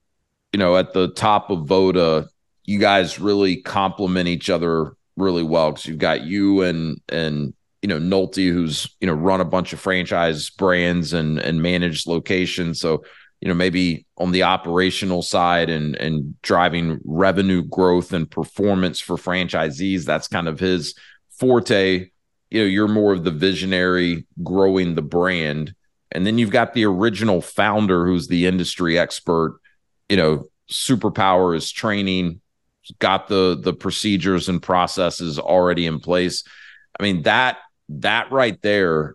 [0.52, 2.28] you know, at the top of Vota,
[2.64, 7.88] you guys really complement each other really well because you've got you and and you
[7.88, 12.80] know Nolte, who's you know run a bunch of franchise brands and and managed locations.
[12.80, 13.02] So
[13.40, 19.16] you know, maybe on the operational side and and driving revenue growth and performance for
[19.16, 20.04] franchisees.
[20.04, 20.94] That's kind of his
[21.30, 22.10] forte.
[22.50, 25.74] You know, you're more of the visionary growing the brand.
[26.10, 29.60] And then you've got the original founder who's the industry expert,
[30.08, 32.40] you know, superpower is training,
[32.98, 36.44] got the the procedures and processes already in place.
[36.98, 39.14] I mean, that that right there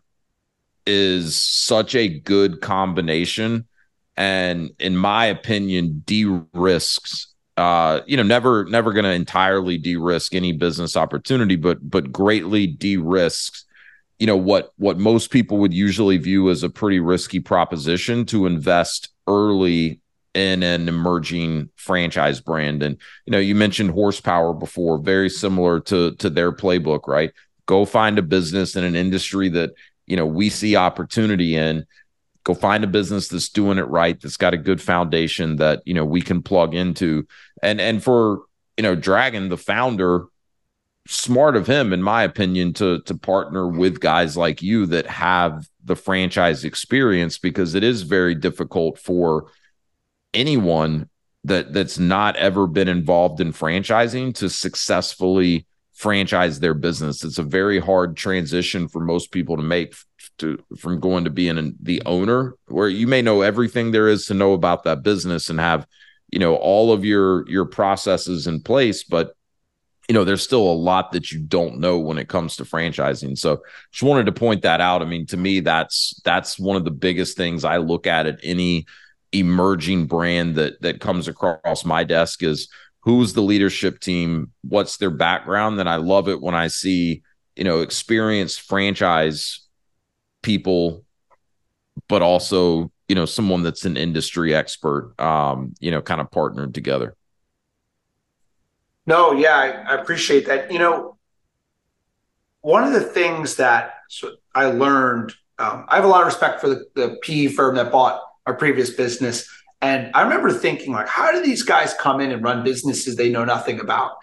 [0.86, 3.67] is such a good combination
[4.17, 10.51] and in my opinion de-risks uh you know never never going to entirely de-risk any
[10.51, 13.65] business opportunity but but greatly de-risks
[14.19, 18.45] you know what what most people would usually view as a pretty risky proposition to
[18.45, 19.99] invest early
[20.34, 22.84] in an emerging franchise brand.
[22.84, 27.32] And you know you mentioned horsepower before very similar to to their playbook right?
[27.65, 29.72] Go find a business in an industry that
[30.08, 31.86] you know we see opportunity in.
[32.43, 35.93] Go find a business that's doing it right that's got a good foundation that you
[35.93, 37.28] know we can plug into.
[37.62, 38.41] And and for
[38.78, 40.26] you know dragon the founder
[41.08, 45.67] smart of him in my opinion to to partner with guys like you that have
[45.84, 49.48] the franchise experience because it is very difficult for
[50.34, 51.10] anyone
[51.46, 57.24] that that's not ever been involved in franchising to successfully franchise their business.
[57.24, 59.96] It's a very hard transition for most people to make
[60.39, 64.26] to from going to being an, the owner, where you may know everything there is
[64.28, 65.86] to know about that business and have
[66.32, 69.36] you know all of your your processes in place, but
[70.10, 73.38] you know there's still a lot that you don't know when it comes to franchising.
[73.38, 75.02] So just wanted to point that out.
[75.02, 78.39] I mean, to me, that's that's one of the biggest things I look at at
[78.43, 78.88] any
[79.34, 82.67] emerging brand that that comes across my desk is
[83.02, 85.78] who's the leadership team, what's their background.
[85.78, 87.22] Then I love it when I see,
[87.56, 89.67] you know, experienced franchise
[90.41, 91.04] people,
[92.08, 96.74] but also, you know, someone that's an industry expert, um, you know, kind of partnered
[96.74, 97.15] together.
[99.06, 100.72] No, yeah, I, I appreciate that.
[100.72, 101.17] You know,
[102.62, 103.96] one of the things that
[104.56, 107.91] I learned, um, I have a lot of respect for the, the PE firm that
[107.91, 109.47] bought our previous business
[109.84, 113.29] and I remember thinking, like, how do these guys come in and run businesses they
[113.29, 114.13] know nothing about?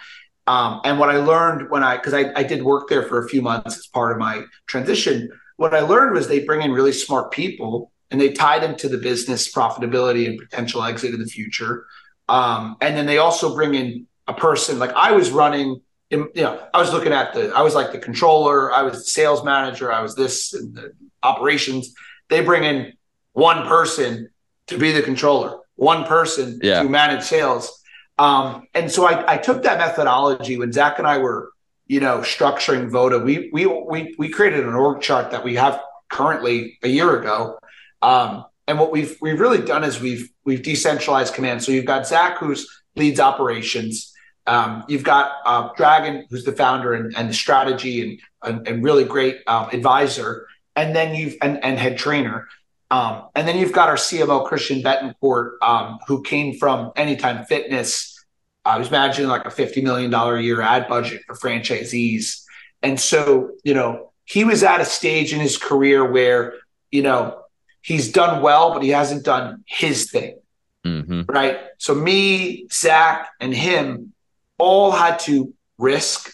[0.47, 3.29] Um, and what I learned when I, because I, I did work there for a
[3.29, 5.29] few months as part of my transition,
[5.59, 8.89] what I learned was they bring in really smart people and they tie them to
[8.89, 11.85] the business profitability and potential exit in the future.
[12.27, 16.43] Um, and then they also bring in a person like I was running, in, you
[16.43, 19.45] know, I was looking at the, I was like the controller, I was the sales
[19.45, 21.93] manager, I was this and the operations.
[22.31, 22.95] They bring in
[23.33, 24.31] one person
[24.69, 26.83] to be the controller, one person yeah.
[26.83, 27.83] to manage sales.
[28.19, 31.53] Um, and so I, I, took that methodology when Zach and I were,
[31.87, 33.19] you know, structuring Voda.
[33.19, 37.59] We we we we created an org chart that we have currently a year ago.
[38.03, 41.63] Um, and what we've we've really done is we've we've decentralized command.
[41.63, 44.13] So you've got Zach who's leads operations.
[44.47, 48.85] Um, you've got uh, Dragon who's the founder and, and the strategy and, and, and
[48.85, 50.47] really great um, advisor.
[50.77, 52.49] And then you've and, and head trainer.
[52.91, 58.25] Um, and then you've got our CMO, Christian Betancourt, um, who came from Anytime Fitness.
[58.65, 62.43] I was managing like a $50 million a year ad budget for franchisees.
[62.83, 66.55] And so, you know, he was at a stage in his career where,
[66.91, 67.41] you know,
[67.81, 70.39] he's done well, but he hasn't done his thing.
[70.85, 71.23] Mm-hmm.
[71.29, 71.59] Right.
[71.79, 74.13] So, me, Zach, and him
[74.59, 76.33] all had to risk,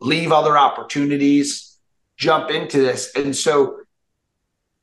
[0.00, 1.78] leave other opportunities,
[2.16, 3.14] jump into this.
[3.16, 3.80] And so,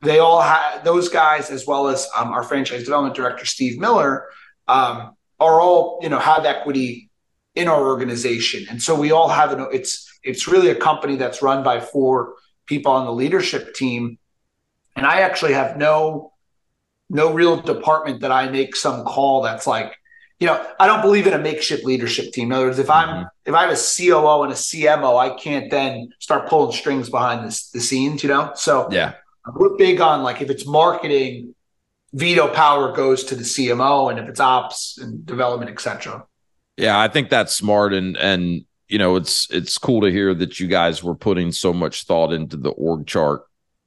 [0.04, 4.28] they all have those guys as well as um, our franchise development director steve miller
[4.68, 7.10] um, are all you know have equity
[7.56, 8.66] in our organization.
[8.70, 12.36] And so we all have an it's it's really a company that's run by four
[12.66, 14.18] people on the leadership team.
[14.96, 16.34] And i actually have no
[17.10, 19.94] no real department that i make some call that's like
[20.40, 22.52] you know i don't believe in a makeshift leadership team.
[22.52, 23.28] In other words if i'm mm-hmm.
[23.46, 27.46] if i have a coo and a cmo i can't then start pulling strings behind
[27.46, 28.52] this, the scenes you know?
[28.56, 29.14] So yeah
[29.56, 31.56] we're big on like if it's marketing,
[32.14, 36.26] veto power goes to the CMO, and if it's ops and development, etc.
[36.78, 40.60] Yeah, I think that's smart, and and you know it's it's cool to hear that
[40.60, 43.44] you guys were putting so much thought into the org chart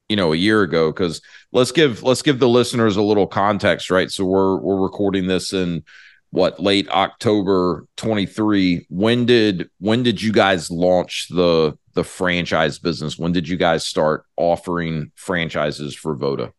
[0.08, 1.20] you know a year ago because
[1.52, 5.52] let's give let's give the listeners a little context right so we're we're recording this
[5.52, 5.82] in
[6.30, 13.18] what late october 23 when did when did you guys launch the the franchise business?
[13.18, 16.52] When did you guys start offering franchises for Voda?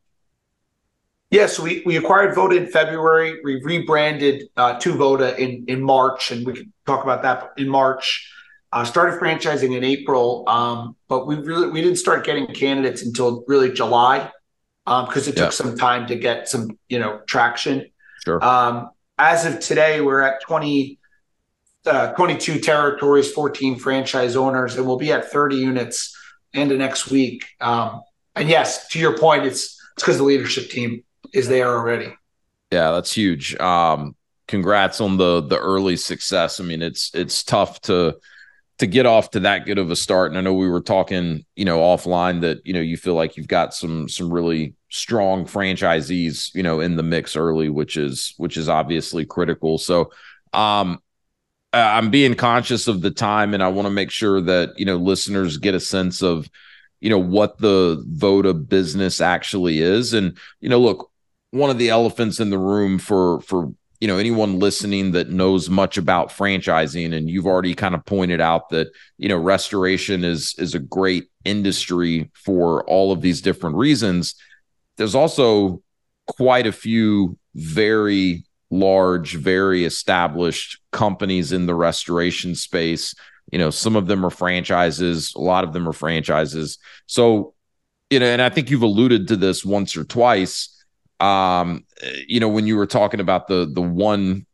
[1.30, 3.40] Yes, we, we acquired Voda in February.
[3.44, 7.70] We rebranded uh, to Voda in, in March, and we can talk about that in
[7.70, 8.34] March.
[8.74, 13.46] Uh, started franchising in April, um, but we really we didn't start getting candidates until
[13.48, 14.30] really July
[14.86, 17.86] because um, it took some time to get some you know traction.
[18.26, 18.44] Sure.
[18.44, 21.00] Um, as of today, we're at 20,
[21.86, 26.16] uh, 22 territories, 14 franchise owners, and we'll be at 30 units
[26.54, 27.46] into next week.
[27.60, 28.02] Um,
[28.36, 31.04] and yes, to your point, it's it's because the leadership team
[31.34, 32.14] is there already.
[32.72, 33.56] Yeah, that's huge.
[33.60, 34.16] Um,
[34.48, 36.60] congrats on the the early success.
[36.60, 38.18] I mean, it's it's tough to
[38.78, 40.30] to get off to that good of a start.
[40.30, 43.38] And I know we were talking, you know, offline that you know you feel like
[43.38, 48.34] you've got some some really strong franchisees, you know, in the mix early, which is
[48.38, 49.78] which is obviously critical.
[49.78, 50.12] So,
[50.54, 51.00] um,
[51.74, 54.98] I'm being conscious of the time, and I want to make sure that you know
[54.98, 56.50] listeners get a sense of
[57.00, 61.12] you know what the Voda business actually is and you know look
[61.52, 65.70] one of the elephants in the room for for you know anyone listening that knows
[65.70, 70.56] much about franchising and you've already kind of pointed out that you know restoration is
[70.58, 74.36] is a great industry for all of these different reasons
[74.98, 75.82] there's also
[76.28, 83.16] quite a few very large very established companies in the restoration space
[83.52, 86.80] you know, some of them are franchises, a lot of them are franchises.
[87.06, 87.54] So,
[88.10, 90.74] you know, and I think you've alluded to this once or twice.
[91.20, 91.86] Um,
[92.28, 94.46] you know, when you were talking about the the one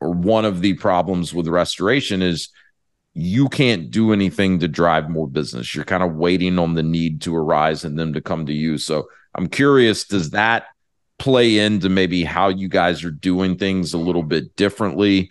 [0.00, 2.50] or one of the problems with restoration is
[3.14, 5.74] you can't do anything to drive more business.
[5.74, 8.76] You're kind of waiting on the need to arise and them to come to you.
[8.76, 10.66] So I'm curious, does that
[11.18, 15.30] play into maybe how you guys are doing things a little bit differently?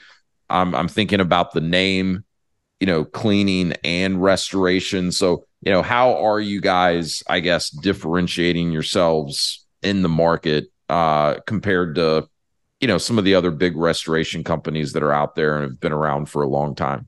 [0.50, 2.24] I'm, I'm thinking about the name
[2.84, 5.14] you know, cleaning and restoration.
[5.14, 11.36] So, you know, how are you guys, I guess, differentiating yourselves in the market uh,
[11.48, 12.28] compared to,
[12.82, 15.80] you know, some of the other big restoration companies that are out there and have
[15.80, 17.08] been around for a long time?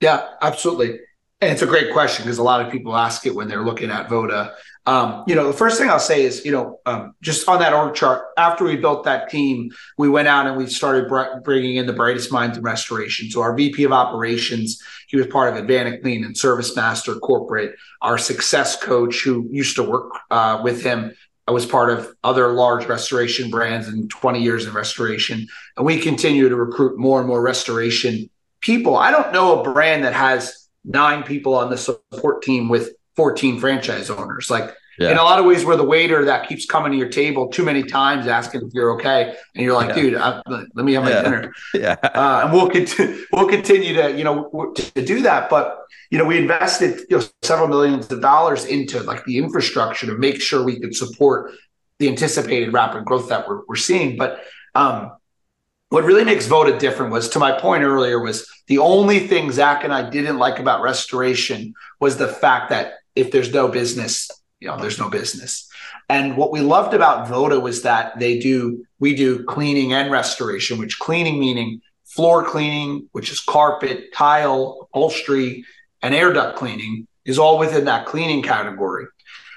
[0.00, 0.98] Yeah, absolutely.
[1.40, 3.92] And it's a great question because a lot of people ask it when they're looking
[3.92, 4.56] at Voda.
[4.86, 7.72] Um, you know, the first thing I'll say is, you know, um, just on that
[7.72, 11.76] org chart, after we built that team, we went out and we started br- bringing
[11.76, 13.28] in the brightest minds in restoration.
[13.28, 17.74] So our VP of operations, he was part of AdvantaClean and Service Master Corporate.
[18.00, 21.12] Our success coach, who used to work uh, with him,
[21.48, 25.46] I was part of other large restoration brands and 20 years in restoration.
[25.76, 28.30] And we continue to recruit more and more restoration
[28.60, 28.96] people.
[28.96, 33.58] I don't know a brand that has nine people on the support team with 14
[33.58, 34.50] franchise owners.
[34.50, 35.10] Like yeah.
[35.10, 37.64] in a lot of ways, we're the waiter that keeps coming to your table too
[37.64, 40.02] many times asking if you're okay, and you're like, yeah.
[40.02, 41.22] dude, I, let me have my yeah.
[41.22, 41.52] dinner.
[41.74, 43.24] Yeah, uh, and we'll continue.
[43.32, 45.78] We'll continue to you know to do that, but
[46.10, 50.16] you know we invested you know, several millions of dollars into like the infrastructure to
[50.16, 51.52] make sure we could support
[51.98, 54.16] the anticipated rapid growth that we're, we're seeing.
[54.16, 54.42] But
[54.74, 55.12] um,
[55.88, 59.84] what really makes Voda different was to my point earlier was the only thing Zach
[59.84, 64.68] and I didn't like about restoration was the fact that if there's no business, you
[64.68, 65.68] know, there's no business.
[66.08, 70.78] And what we loved about Voda was that they do, we do cleaning and restoration,
[70.78, 75.64] which cleaning meaning floor cleaning, which is carpet, tile, upholstery,
[76.02, 79.06] and air duct cleaning is all within that cleaning category.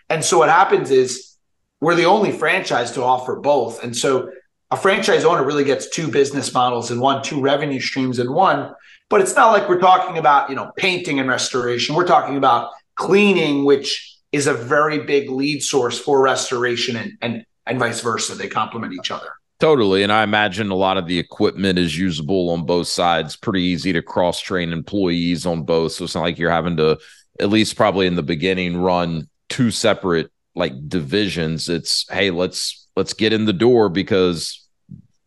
[0.10, 1.36] And so what happens is
[1.80, 3.84] we're the only franchise to offer both.
[3.84, 4.32] And so
[4.72, 8.74] a franchise owner really gets two business models in one, two revenue streams in one.
[9.10, 11.96] But it's not like we're talking about, you know, painting and restoration.
[11.96, 17.46] We're talking about cleaning, which is a very big lead source for restoration and and
[17.66, 18.36] and vice versa.
[18.36, 19.30] They complement each other.
[19.60, 20.04] Totally.
[20.04, 23.36] And I imagine a lot of the equipment is usable on both sides.
[23.36, 25.94] Pretty easy to cross train employees on both.
[25.94, 26.98] So it's not like you're having to,
[27.42, 31.68] at least probably in the beginning, run two separate like divisions.
[31.68, 34.68] It's hey, let's let's get in the door because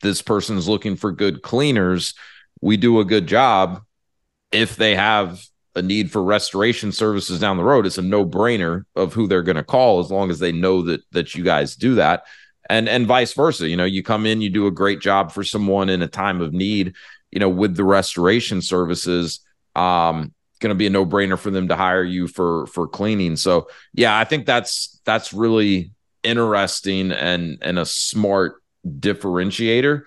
[0.02, 2.14] this person's looking for good cleaners.
[2.60, 3.82] We do a good job.
[4.50, 5.42] If they have
[5.74, 9.56] a need for restoration services down the road, it's a no-brainer of who they're going
[9.56, 12.24] to call as long as they know that that you guys do that.
[12.68, 13.68] And and vice versa.
[13.68, 16.40] You know, you come in, you do a great job for someone in a time
[16.40, 16.94] of need,
[17.30, 19.40] you know, with the restoration services.
[19.74, 23.36] Um, going to be a no-brainer for them to hire you for for cleaning.
[23.36, 25.92] So, yeah, I think that's that's really
[26.22, 30.04] interesting and and a smart differentiator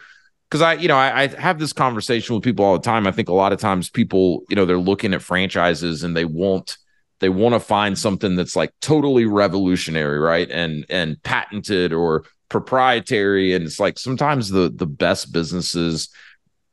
[0.49, 3.07] because I, you know, I, I, have this conversation with people all the time.
[3.07, 6.25] I think a lot of times people, you know, they're looking at franchises and they
[6.25, 6.77] want
[7.19, 10.49] they want to find something that's like totally revolutionary, right?
[10.49, 13.53] And and patented or proprietary.
[13.53, 16.09] And it's like sometimes the the best businesses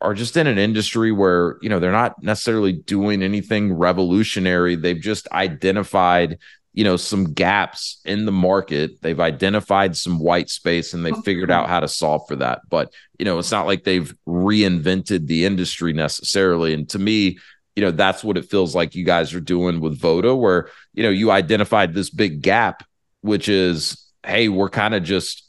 [0.01, 4.75] are just in an industry where you know they're not necessarily doing anything revolutionary.
[4.75, 6.39] They've just identified
[6.73, 9.01] you know some gaps in the market.
[9.03, 12.61] They've identified some white space and they figured out how to solve for that.
[12.69, 16.75] But you know it's not like they've reinvented the industry necessarily.
[16.75, 17.39] And to me
[17.75, 21.03] you know that's what it feels like you guys are doing with voda where you
[21.03, 22.85] know you identified this big gap
[23.23, 25.49] which is hey, we're kind of just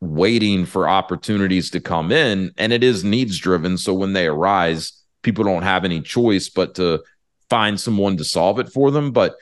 [0.00, 3.78] waiting for opportunities to come in and it is needs driven.
[3.78, 4.92] So when they arise
[5.22, 7.02] people don't have any choice but to
[7.48, 9.12] find someone to solve it for them.
[9.12, 9.36] But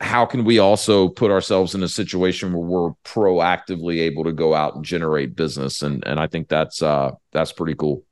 [0.00, 4.54] how can we also put ourselves in a situation where we're proactively able to go
[4.54, 5.82] out and generate business?
[5.82, 8.04] And and I think that's uh that's pretty cool.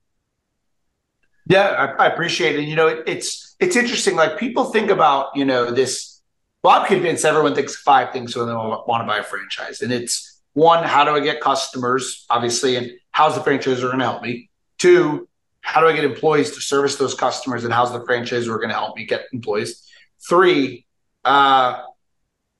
[1.46, 2.62] Yeah I, I appreciate it.
[2.62, 4.16] You know it, it's it's interesting.
[4.16, 6.20] Like people think about you know this
[6.62, 9.80] well I'm convinced everyone thinks five things when they want to buy a franchise.
[9.80, 14.06] And it's one, how do I get customers, obviously, and how's the franchisor going to
[14.06, 14.48] help me?
[14.78, 15.28] Two,
[15.60, 18.74] how do I get employees to service those customers, and how's the franchisor going to
[18.74, 19.86] help me get employees?
[20.26, 20.85] Three,
[21.26, 21.82] uh,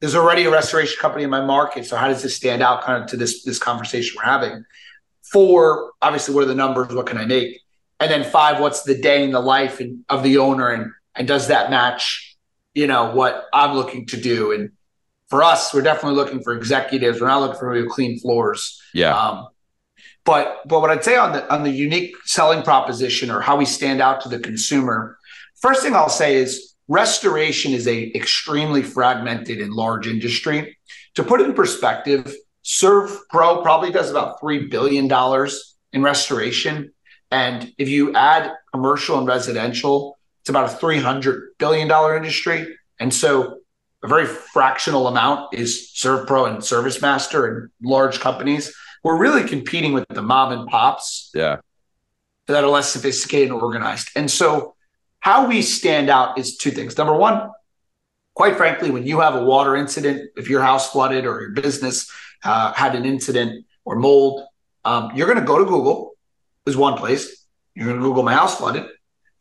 [0.01, 3.03] there's already a restoration company in my market, so how does this stand out kind
[3.03, 4.65] of to this this conversation we're having?
[5.33, 6.95] Four, obviously, what are the numbers?
[6.95, 7.61] What can I make?
[7.99, 11.27] And then five, what's the day in the life and, of the owner, and and
[11.27, 12.37] does that match,
[12.75, 14.53] you know, what I'm looking to do?
[14.53, 14.73] And
[15.29, 17.21] for us, we're definitely looking for executives.
[17.21, 18.81] We're not looking for clean floors.
[18.93, 19.17] Yeah.
[19.17, 19.49] Um,
[20.25, 23.65] but but what I'd say on the on the unique selling proposition or how we
[23.65, 25.17] stand out to the consumer,
[25.61, 30.79] first thing I'll say is restoration is a extremely fragmented and large industry.
[31.15, 36.93] To put it in perspective, Serve Pro probably does about three billion dollars in restoration,
[37.31, 42.77] and if you add commercial and residential, it's about a three hundred billion dollar industry.
[43.01, 43.59] And so
[44.03, 48.75] a very fractional amount is ServPro and ServiceMaster and large companies.
[49.03, 51.31] We're really competing with the mom and pops.
[51.35, 51.57] Yeah.
[52.47, 54.11] That are less sophisticated and organized.
[54.15, 54.76] And so
[55.27, 56.97] how we stand out is two things.
[56.97, 57.51] Number one,
[58.35, 62.09] quite frankly, when you have a water incident, if your house flooded or your business
[62.45, 64.47] uh, had an incident or mold,
[64.85, 66.13] um, you're going to go to Google,
[66.65, 67.45] is one place.
[67.75, 68.85] You're going to Google my house flooded,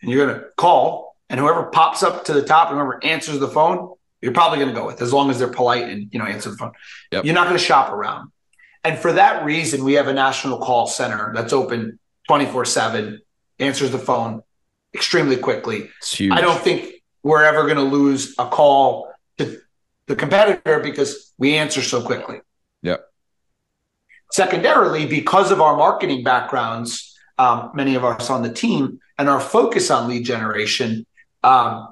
[0.02, 3.38] and you're going to call, and whoever pops up to the top, and whoever answers
[3.38, 6.18] the phone, you're probably going to go with as long as they're polite and you
[6.18, 6.72] know answer the phone.
[7.12, 7.26] Yep.
[7.26, 8.32] You're not going to shop around.
[8.84, 13.22] And for that reason, we have a national call center that's open 24 7,
[13.60, 14.42] answers the phone
[14.96, 15.90] extremely quickly.
[16.32, 19.60] I don't think we're ever going to lose a call to
[20.08, 22.40] the competitor because we answer so quickly.
[22.82, 23.06] Yep.
[24.32, 29.40] Secondarily, because of our marketing backgrounds, um, many of us on the team, and our
[29.40, 31.06] focus on lead generation,
[31.44, 31.90] um,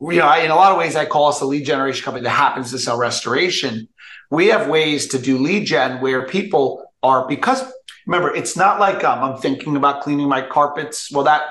[0.00, 2.30] you know, in a lot of ways, I call us a lead generation company that
[2.30, 3.88] happens to sell restoration.
[4.30, 7.62] We have ways to do lead gen where people are because
[8.06, 11.10] remember, it's not like um, I'm thinking about cleaning my carpets.
[11.10, 11.42] Well, that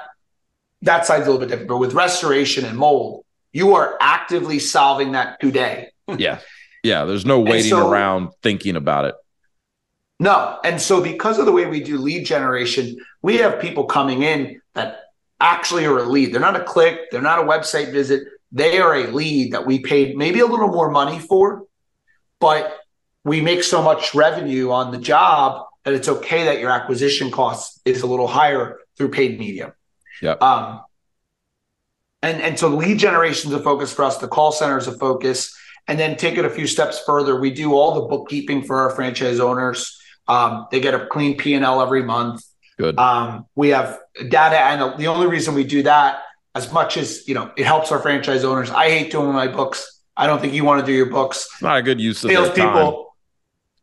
[0.83, 5.13] that side's a little bit different, but with restoration and mold, you are actively solving
[5.13, 5.89] that today.
[6.17, 6.39] yeah,
[6.83, 7.05] yeah.
[7.05, 9.15] There's no waiting so, around thinking about it.
[10.19, 14.23] No, and so because of the way we do lead generation, we have people coming
[14.23, 14.99] in that
[15.41, 16.33] actually are a lead.
[16.33, 17.11] They're not a click.
[17.11, 18.23] They're not a website visit
[18.53, 21.63] they are a lead that we paid maybe a little more money for,
[22.39, 22.77] but
[23.23, 27.81] we make so much revenue on the job that it's okay that your acquisition cost
[27.83, 29.73] is a little higher through paid media.
[30.21, 30.33] Yeah.
[30.33, 30.81] Um,
[32.21, 34.17] and and so lead generation is a focus for us.
[34.17, 35.55] The call center is a focus,
[35.87, 37.39] and then take it a few steps further.
[37.39, 39.99] We do all the bookkeeping for our franchise owners.
[40.27, 42.43] Um, they get a clean P and L every month.
[42.77, 42.97] Good.
[42.97, 43.99] Um, we have
[44.29, 46.21] data, and the only reason we do that
[46.55, 48.69] as much as you know it helps our franchise owners.
[48.69, 50.01] I hate doing my books.
[50.15, 51.47] I don't think you want to do your books.
[51.61, 53.15] Not a good use of sales people.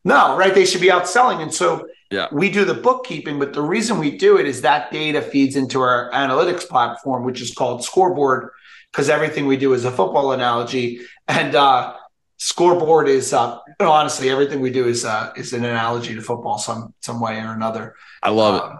[0.05, 0.55] No, right?
[0.55, 2.27] They should be out selling, and so yeah.
[2.33, 3.39] we do the bookkeeping.
[3.39, 7.41] But the reason we do it is that data feeds into our analytics platform, which
[7.41, 8.51] is called Scoreboard,
[8.91, 11.97] because everything we do is a football analogy, and uh,
[12.39, 16.23] Scoreboard is uh, you know, honestly everything we do is uh, is an analogy to
[16.23, 17.95] football some some way or another.
[18.23, 18.79] I love um, it.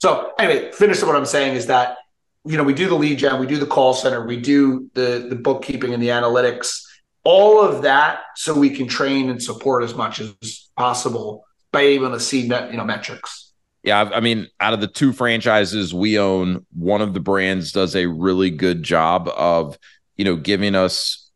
[0.00, 1.98] So anyway, finish what I'm saying is that
[2.46, 5.26] you know, we do the lead gen, we do the call center, we do the
[5.28, 6.80] the bookkeeping and the analytics,
[7.22, 12.10] all of that, so we can train and support as much as possible by able
[12.10, 13.52] to see you know metrics.
[13.82, 17.96] Yeah, I mean, out of the two franchises we own, one of the brands does
[17.96, 19.78] a really good job of
[20.16, 21.30] you know giving us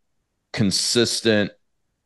[0.53, 1.51] consistent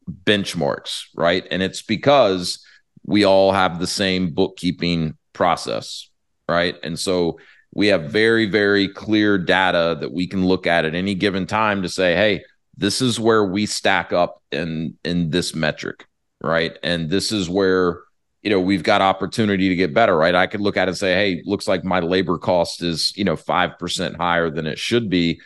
[0.10, 1.46] benchmarks, right?
[1.52, 2.66] And it's because
[3.06, 6.10] we all have the same bookkeeping process,
[6.48, 6.76] right?
[6.84, 7.40] And so
[7.74, 11.82] we have very, very clear data that we can look at at any given time
[11.84, 12.44] to say, hey,
[12.78, 16.06] this is where we stack up in in this metric,
[16.42, 16.78] right?
[16.82, 18.00] And this is where
[18.42, 20.36] you know we've got opportunity to get better, right?
[20.36, 23.24] I could look at it and say, hey, looks like my labor cost is you
[23.24, 25.42] know five percent higher than it should be.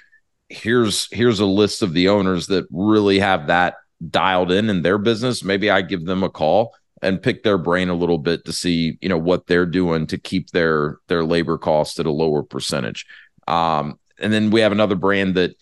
[0.49, 3.75] Here's here's a list of the owners that really have that
[4.09, 5.43] dialed in in their business.
[5.43, 6.73] Maybe I give them a call
[7.03, 10.17] and pick their brain a little bit to see you know what they're doing to
[10.17, 13.05] keep their their labor costs at a lower percentage
[13.47, 15.55] um, and then we have another brand that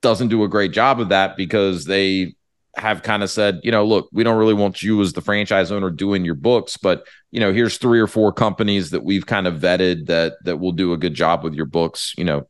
[0.00, 2.34] doesn't do a great job of that because they
[2.76, 5.70] have kind of said, you know, look, we don't really want you as the franchise
[5.70, 9.46] owner doing your books, but you know, here's three or four companies that we've kind
[9.46, 12.14] of vetted that that will do a good job with your books.
[12.16, 12.48] You know,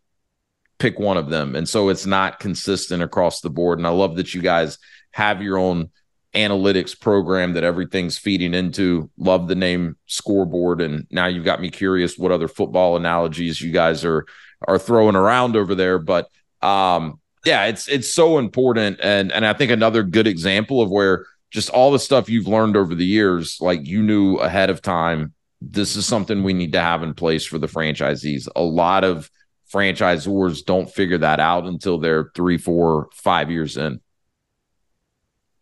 [0.79, 1.55] pick one of them.
[1.55, 3.79] And so it's not consistent across the board.
[3.79, 4.79] And I love that you guys
[5.13, 5.91] have your own
[6.35, 9.11] analytics program that everything's feeding into.
[9.17, 10.81] Love the name scoreboard.
[10.81, 14.27] And now you've got me curious what other football analogies you guys are
[14.67, 15.99] are throwing around over there.
[15.99, 16.29] But
[16.61, 19.01] um yeah, it's it's so important.
[19.03, 22.77] And and I think another good example of where just all the stuff you've learned
[22.77, 26.81] over the years, like you knew ahead of time, this is something we need to
[26.81, 28.49] have in place for the franchisees.
[28.57, 29.31] A lot of
[29.73, 34.01] franchisors don't figure that out until they're three, four, five years in.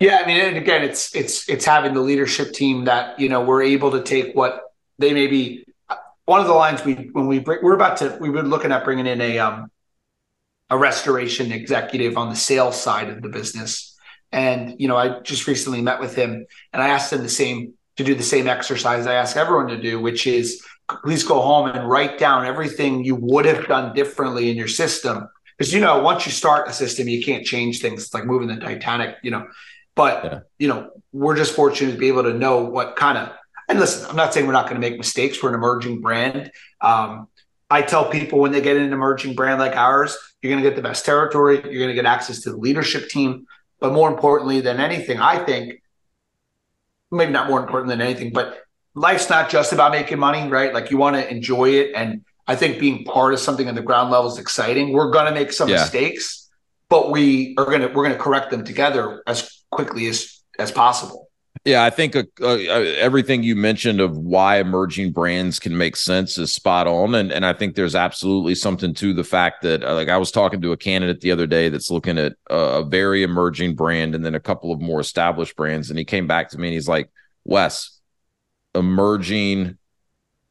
[0.01, 3.43] Yeah, I mean, and again, it's it's it's having the leadership team that you know
[3.43, 4.63] we're able to take what
[4.99, 5.65] they may be.
[6.25, 8.85] One of the lines we when we bring, we're about to we were looking at
[8.85, 9.71] bringing in a um
[10.73, 13.95] a restoration executive on the sales side of the business,
[14.33, 17.75] and you know I just recently met with him and I asked him the same
[17.99, 20.65] to do the same exercise I ask everyone to do, which is
[21.05, 25.29] please go home and write down everything you would have done differently in your system.
[25.59, 28.05] Because you know, once you start a system, you can't change things.
[28.05, 29.47] It's like moving the Titanic, you know.
[29.95, 30.41] But yeah.
[30.59, 33.31] you know, we're just fortunate to be able to know what kind of.
[33.69, 35.43] And listen, I'm not saying we're not going to make mistakes.
[35.43, 36.51] We're an emerging brand.
[36.81, 37.29] Um,
[37.73, 40.69] I tell people when they get in an emerging brand like ours, you're going to
[40.69, 41.55] get the best territory.
[41.55, 43.47] You're going to get access to the leadership team.
[43.81, 45.83] But more importantly than anything, I think,
[47.11, 48.63] maybe not more important than anything, but
[48.95, 50.75] life's not just about making money, right?
[50.75, 51.93] Like you want to enjoy it.
[51.95, 54.93] And I think being part of something on the ground level is exciting.
[54.93, 55.77] We're going to make some yeah.
[55.77, 56.51] mistakes,
[56.91, 60.71] but we are going to, we're going to correct them together as quickly as, as
[60.71, 61.31] possible.
[61.65, 62.57] Yeah, I think uh, uh,
[62.99, 67.47] everything you mentioned of why emerging brands can make sense is spot on, and and
[67.47, 70.73] I think there's absolutely something to the fact that uh, like I was talking to
[70.73, 74.41] a candidate the other day that's looking at a very emerging brand and then a
[74.41, 77.11] couple of more established brands, and he came back to me and he's like,
[77.45, 78.01] "Wes,
[78.75, 79.79] emerging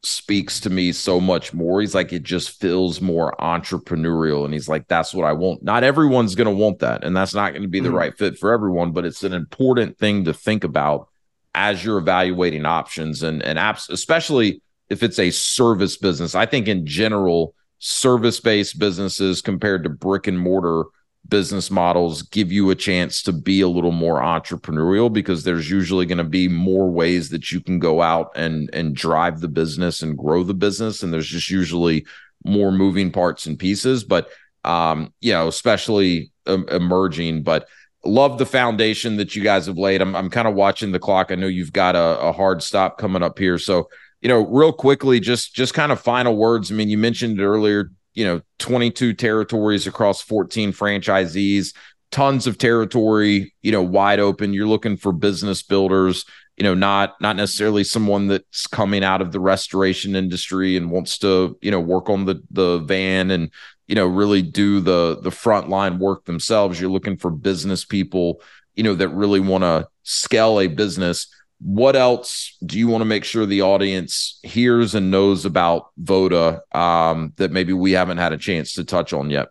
[0.03, 1.79] speaks to me so much more.
[1.79, 4.45] He's like, it just feels more entrepreneurial.
[4.45, 5.63] And he's like, that's what I want.
[5.63, 7.03] Not everyone's going to want that.
[7.03, 7.97] And that's not going to be the mm-hmm.
[7.97, 11.07] right fit for everyone, but it's an important thing to think about
[11.53, 16.33] as you're evaluating options and, and apps, especially if it's a service business.
[16.33, 20.85] I think in general, service based businesses compared to brick and mortar
[21.31, 26.05] business models give you a chance to be a little more entrepreneurial because there's usually
[26.05, 30.03] going to be more ways that you can go out and and drive the business
[30.03, 32.05] and grow the business and there's just usually
[32.43, 34.03] more moving parts and pieces.
[34.03, 34.29] But
[34.63, 37.67] um you know especially um, emerging but
[38.05, 40.01] love the foundation that you guys have laid.
[40.01, 41.31] I'm, I'm kind of watching the clock.
[41.31, 43.57] I know you've got a, a hard stop coming up here.
[43.57, 43.89] So
[44.21, 46.71] you know real quickly just just kind of final words.
[46.71, 51.73] I mean you mentioned it earlier you know 22 territories across 14 franchisees
[52.11, 54.53] tons of territory you know wide open.
[54.53, 56.25] You're looking for business builders
[56.57, 61.17] you know not not necessarily someone that's coming out of the restoration industry and wants
[61.19, 63.49] to you know work on the the van and
[63.87, 66.79] you know really do the the frontline work themselves.
[66.79, 68.41] You're looking for business people
[68.75, 71.27] you know that really want to scale a business
[71.63, 76.61] what else do you want to make sure the audience hears and knows about Voda
[76.71, 79.49] um, that maybe we haven't had a chance to touch on yet?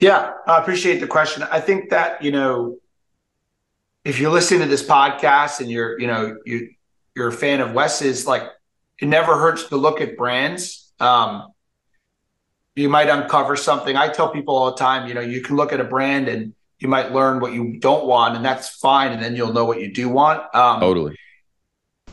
[0.00, 1.44] Yeah, I appreciate the question.
[1.44, 2.78] I think that you know,
[4.04, 6.70] if you're listening to this podcast and you're you know you
[7.14, 8.42] you're a fan of Wes's, like
[8.98, 10.92] it never hurts to look at brands.
[10.98, 11.48] Um,
[12.74, 13.96] you might uncover something.
[13.96, 16.54] I tell people all the time, you know, you can look at a brand and
[16.78, 19.12] you might learn what you don't want, and that's fine.
[19.12, 20.42] And then you'll know what you do want.
[20.54, 21.16] Um, totally.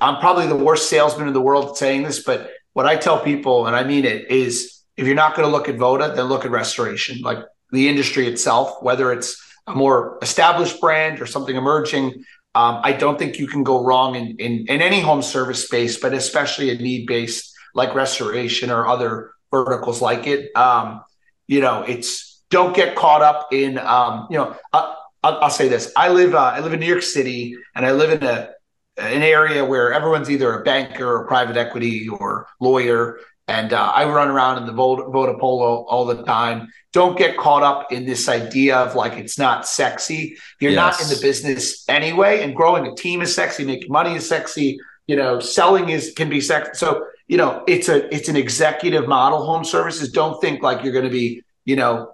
[0.01, 3.67] I'm probably the worst salesman in the world saying this, but what I tell people,
[3.67, 6.45] and I mean it, is if you're not going to look at Voda, then look
[6.45, 7.39] at restoration, like
[7.71, 12.25] the industry itself, whether it's a more established brand or something emerging.
[12.55, 15.99] Um, I don't think you can go wrong in, in, in any home service space,
[15.99, 20.55] but especially a need based like restoration or other verticals like it.
[20.55, 21.01] Um,
[21.47, 25.91] you know, it's don't get caught up in um, you know I, will say this.
[25.97, 28.51] I live uh, i live in new york city and i live in a
[28.97, 33.19] an area where everyone's either a banker or private equity or lawyer.
[33.47, 36.69] And uh, i run around in the Voda Polo all the time.
[36.93, 40.37] Don't get caught up in this idea of like it's not sexy.
[40.61, 40.77] You're yes.
[40.77, 44.79] not in the business anyway and growing a team is sexy making money is sexy
[45.07, 49.07] you know selling is can be sexy so you know it's a it's an executive
[49.07, 49.43] model.
[49.45, 52.12] Home services don't think like you're going to be you know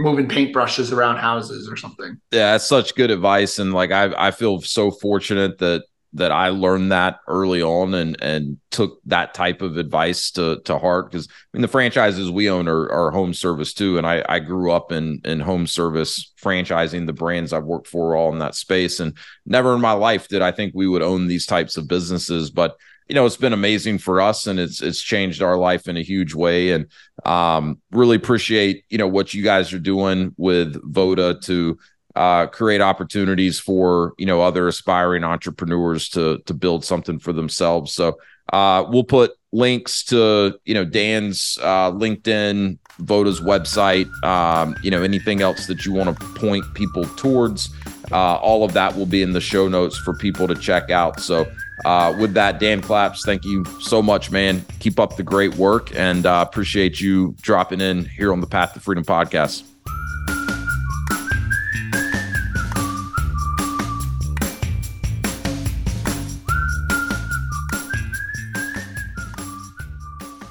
[0.00, 2.20] moving paintbrushes around houses or something.
[2.32, 3.58] Yeah, that's such good advice.
[3.58, 8.20] And like I I feel so fortunate that that I learned that early on and
[8.20, 12.50] and took that type of advice to to heart because I mean the franchises we
[12.50, 16.32] own are, are home service too, and I I grew up in in home service
[16.42, 20.28] franchising the brands I've worked for all in that space, and never in my life
[20.28, 22.76] did I think we would own these types of businesses, but
[23.10, 26.00] you know, it's been amazing for us and it's it's changed our life in a
[26.00, 26.70] huge way.
[26.70, 26.86] And
[27.24, 31.76] um, really appreciate, you know, what you guys are doing with Voda to
[32.14, 37.92] uh, create opportunities for, you know, other aspiring entrepreneurs to to build something for themselves.
[37.92, 38.16] So
[38.52, 45.02] uh, we'll put links to, you know, Dan's uh, LinkedIn, Voda's website, um, you know,
[45.02, 47.70] anything else that you want to point people towards.
[48.12, 51.18] Uh, all of that will be in the show notes for people to check out.
[51.20, 51.46] So
[51.84, 54.64] uh, with that, Dan Klaps, thank you so much, man.
[54.78, 58.74] Keep up the great work and uh, appreciate you dropping in here on the Path
[58.74, 59.64] to Freedom podcast.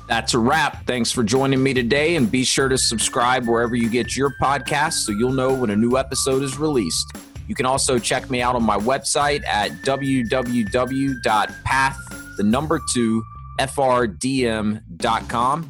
[0.08, 0.86] That's a wrap.
[0.86, 5.06] Thanks for joining me today, and be sure to subscribe wherever you get your podcasts
[5.06, 7.16] so you'll know when a new episode is released.
[7.50, 10.38] You can also check me out on my website at www.path,
[12.38, 13.26] the number two,
[13.60, 14.82] frdm.com.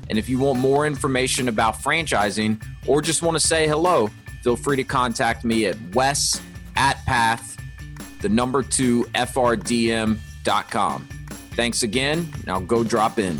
[0.09, 4.09] And if you want more information about franchising or just want to say hello,
[4.43, 6.41] feel free to contact me at wes
[6.75, 7.55] at path,
[8.21, 10.09] the number two, frdm.com.
[11.53, 12.29] Thanks again.
[12.45, 13.39] Now go drop in.